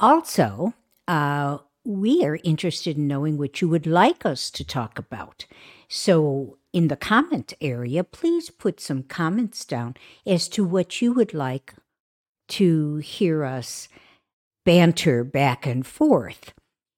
Also, 0.01 0.75
uh, 1.09 1.59
we 1.85 2.25
are 2.25 2.39
interested 2.43 2.97
in 2.97 3.07
knowing 3.07 3.37
what 3.37 3.61
you 3.61 3.69
would 3.69 3.87
like 3.87 4.25
us 4.25 4.51
to 4.51 4.65
talk 4.65 4.99
about. 4.99 5.45
So, 5.89 6.57
in 6.75 6.89
the 6.89 6.97
comment 6.97 7.55
area, 7.61 8.03
please 8.03 8.51
put 8.51 8.81
some 8.81 9.05
comments 9.05 9.65
down 9.65 9.95
as 10.27 10.49
to 10.49 10.65
what 10.65 11.01
you 11.01 11.13
would 11.13 11.33
like 11.33 11.73
to 12.49 12.97
hear 12.97 13.45
us 13.45 13.89
banter 14.65 15.23
back 15.23 15.67
and 15.67 15.87
forth. 15.87 16.53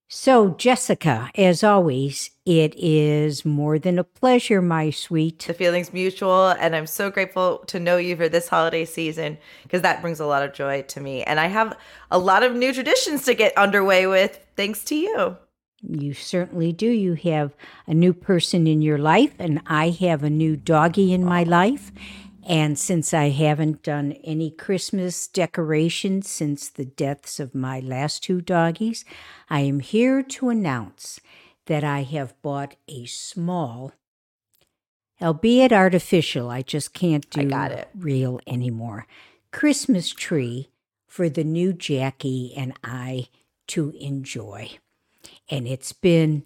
So, 0.09 0.51
Jessica, 0.51 1.31
as 1.35 1.62
always, 1.62 2.31
it 2.47 2.74
is 2.77 3.45
more 3.45 3.79
than 3.79 3.99
a 3.99 4.05
pleasure, 4.05 4.62
my 4.62 4.91
sweet. 4.91 5.41
The 5.41 5.53
feeling's 5.53 5.93
mutual, 5.93 6.49
and 6.49 6.74
I'm 6.74 6.87
so 6.87 7.11
grateful 7.11 7.59
to 7.66 7.79
know 7.79 7.99
you 7.99 8.16
for 8.16 8.29
this 8.29 8.49
holiday 8.49 8.85
season 8.85 9.37
because 9.64 9.83
that 9.83 10.01
brings 10.01 10.20
a 10.20 10.27
lot 10.27 10.43
of 10.43 10.55
joy 10.55 10.83
to 10.83 11.01
me. 11.01 11.22
And 11.24 11.39
I 11.39 11.49
have 11.49 11.77
a 12.11 12.18
lot 12.18 12.45
of 12.45 12.55
new 12.55 12.72
traditions 12.72 13.24
to 13.24 13.35
get 13.35 13.57
underway 13.59 14.07
with 14.07 14.39
thanks 14.57 14.85
to 14.85 14.95
you. 14.95 15.37
You 15.83 16.14
certainly 16.14 16.72
do. 16.72 16.91
You 16.91 17.14
have 17.14 17.55
a 17.87 17.95
new 17.95 18.12
person 18.12 18.66
in 18.66 18.83
your 18.83 18.99
life, 18.99 19.35
and 19.39 19.61
I 19.66 19.91
have 19.91 20.22
a 20.22 20.31
new 20.31 20.57
doggie 20.57 21.12
in 21.12 21.24
my 21.24 21.43
life. 21.43 21.93
And 22.49 22.79
since 22.79 23.12
I 23.12 23.31
haven't 23.31 23.83
done 23.83 24.12
any 24.22 24.51
Christmas 24.51 25.27
decorations 25.27 26.29
since 26.29 26.68
the 26.68 26.85
deaths 26.85 27.41
of 27.41 27.57
my 27.57 27.81
last 27.81 28.22
two 28.22 28.41
doggies, 28.41 29.05
I 29.51 29.61
am 29.61 29.81
here 29.81 30.22
to 30.22 30.49
announce 30.49 31.20
that 31.66 31.83
I 31.83 32.03
have 32.03 32.41
bought 32.43 32.77
a 32.87 33.07
small, 33.07 33.93
albeit 35.20 35.72
artificial, 35.72 36.49
I 36.49 36.62
just 36.62 36.95
can't 36.95 37.29
do 37.31 37.51
real 37.97 38.41
anymore, 38.47 39.09
Christmas 39.51 40.11
tree 40.11 40.68
for 41.09 41.29
the 41.29 41.45
new 41.45 41.72
Jackie 41.72 42.55
and 42.57 42.74
I 42.85 43.27
to 43.68 43.91
enjoy. 43.99 44.79
And 45.51 45.66
it's 45.66 45.92
been, 45.92 46.44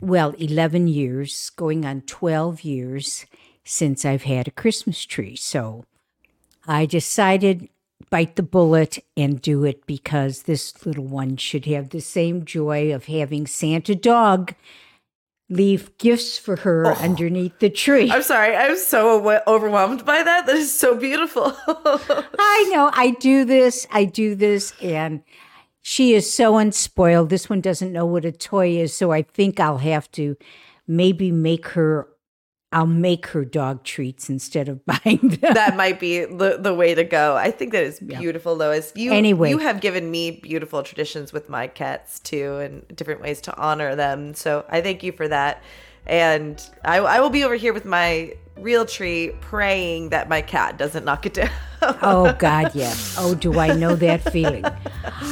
well, 0.00 0.30
11 0.38 0.88
years, 0.88 1.50
going 1.50 1.84
on 1.84 2.02
12 2.02 2.62
years 2.62 3.26
since 3.64 4.04
I've 4.04 4.22
had 4.22 4.48
a 4.48 4.52
Christmas 4.52 5.04
tree. 5.04 5.36
So 5.36 5.84
I 6.66 6.86
decided 6.86 7.68
bite 8.08 8.36
the 8.36 8.42
bullet 8.42 8.98
and 9.16 9.40
do 9.42 9.64
it 9.64 9.86
because 9.86 10.42
this 10.42 10.84
little 10.86 11.04
one 11.04 11.36
should 11.36 11.66
have 11.66 11.90
the 11.90 12.00
same 12.00 12.44
joy 12.44 12.92
of 12.94 13.06
having 13.06 13.46
Santa 13.46 13.94
dog 13.94 14.54
leave 15.48 15.96
gifts 15.98 16.38
for 16.38 16.56
her 16.56 16.86
Oh. 16.86 16.90
underneath 16.94 17.58
the 17.58 17.68
tree. 17.70 18.10
I'm 18.10 18.22
sorry. 18.22 18.54
I'm 18.56 18.76
so 18.76 19.40
overwhelmed 19.46 20.04
by 20.06 20.22
that. 20.22 20.46
That 20.46 20.56
is 20.56 20.76
so 20.76 20.94
beautiful. 20.96 21.52
I 21.66 22.68
know 22.72 22.90
I 22.94 23.16
do 23.18 23.44
this, 23.44 23.86
I 23.92 24.04
do 24.04 24.34
this, 24.36 24.72
and 24.80 25.22
she 25.82 26.14
is 26.14 26.32
so 26.32 26.58
unspoiled. 26.58 27.30
This 27.30 27.48
one 27.48 27.60
doesn't 27.60 27.92
know 27.92 28.04
what 28.06 28.24
a 28.24 28.32
toy 28.32 28.76
is, 28.76 28.96
so 28.96 29.10
I 29.12 29.22
think 29.22 29.58
I'll 29.60 29.78
have 29.78 30.10
to 30.12 30.36
maybe 30.86 31.30
make 31.32 31.68
her. 31.68 32.08
I'll 32.72 32.86
make 32.86 33.26
her 33.28 33.44
dog 33.44 33.82
treats 33.82 34.30
instead 34.30 34.68
of 34.68 34.84
buying 34.86 35.18
them. 35.40 35.54
that 35.54 35.76
might 35.76 35.98
be 35.98 36.24
the, 36.24 36.56
the 36.60 36.72
way 36.72 36.94
to 36.94 37.02
go. 37.02 37.34
I 37.36 37.50
think 37.50 37.72
that 37.72 37.82
is 37.82 37.98
beautiful, 37.98 38.54
Lois. 38.54 38.92
You 38.94 39.12
Anyway. 39.12 39.50
you 39.50 39.58
have 39.58 39.80
given 39.80 40.08
me 40.08 40.30
beautiful 40.30 40.84
traditions 40.84 41.32
with 41.32 41.48
my 41.48 41.66
cats 41.66 42.20
too, 42.20 42.58
and 42.58 42.86
different 42.96 43.22
ways 43.22 43.40
to 43.42 43.56
honor 43.56 43.96
them. 43.96 44.34
So 44.34 44.64
I 44.68 44.82
thank 44.82 45.02
you 45.02 45.10
for 45.10 45.26
that. 45.26 45.62
And 46.06 46.62
I, 46.84 46.98
I 46.98 47.18
will 47.20 47.30
be 47.30 47.42
over 47.42 47.56
here 47.56 47.72
with 47.72 47.84
my 47.84 48.34
real 48.56 48.86
tree, 48.86 49.32
praying 49.40 50.10
that 50.10 50.28
my 50.28 50.40
cat 50.40 50.78
doesn't 50.78 51.04
knock 51.04 51.26
it 51.26 51.34
down. 51.34 51.50
Oh, 51.82 52.34
God, 52.38 52.74
yes. 52.74 53.16
Oh, 53.18 53.34
do 53.34 53.58
I 53.58 53.74
know 53.74 53.94
that 53.96 54.30
feeling? 54.32 54.64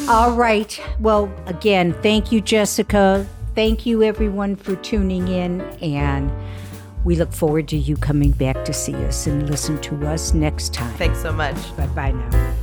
All 0.09 0.33
right. 0.33 0.81
Well, 1.01 1.33
again, 1.47 1.95
thank 2.03 2.33
you, 2.33 2.41
Jessica. 2.41 3.27
Thank 3.55 3.87
you, 3.87 4.03
everyone, 4.03 4.57
for 4.57 4.77
tuning 4.77 5.29
in. 5.29 5.61
And 5.83 6.31
we 7.05 7.17
look 7.17 7.33
forward 7.33 7.69
to 7.69 7.77
you 7.77 7.97
coming 7.97 8.33
back 8.33 8.65
to 8.65 8.73
see 8.73 8.95
us 8.95 9.27
and 9.27 9.49
listen 9.49 9.81
to 9.83 10.07
us 10.07 10.35
next 10.35 10.75
time. 10.75 10.95
Thanks 10.97 11.23
so 11.23 11.33
much. 11.33 11.57
Bye 11.77 11.87
bye 11.89 12.13
now. 12.13 12.55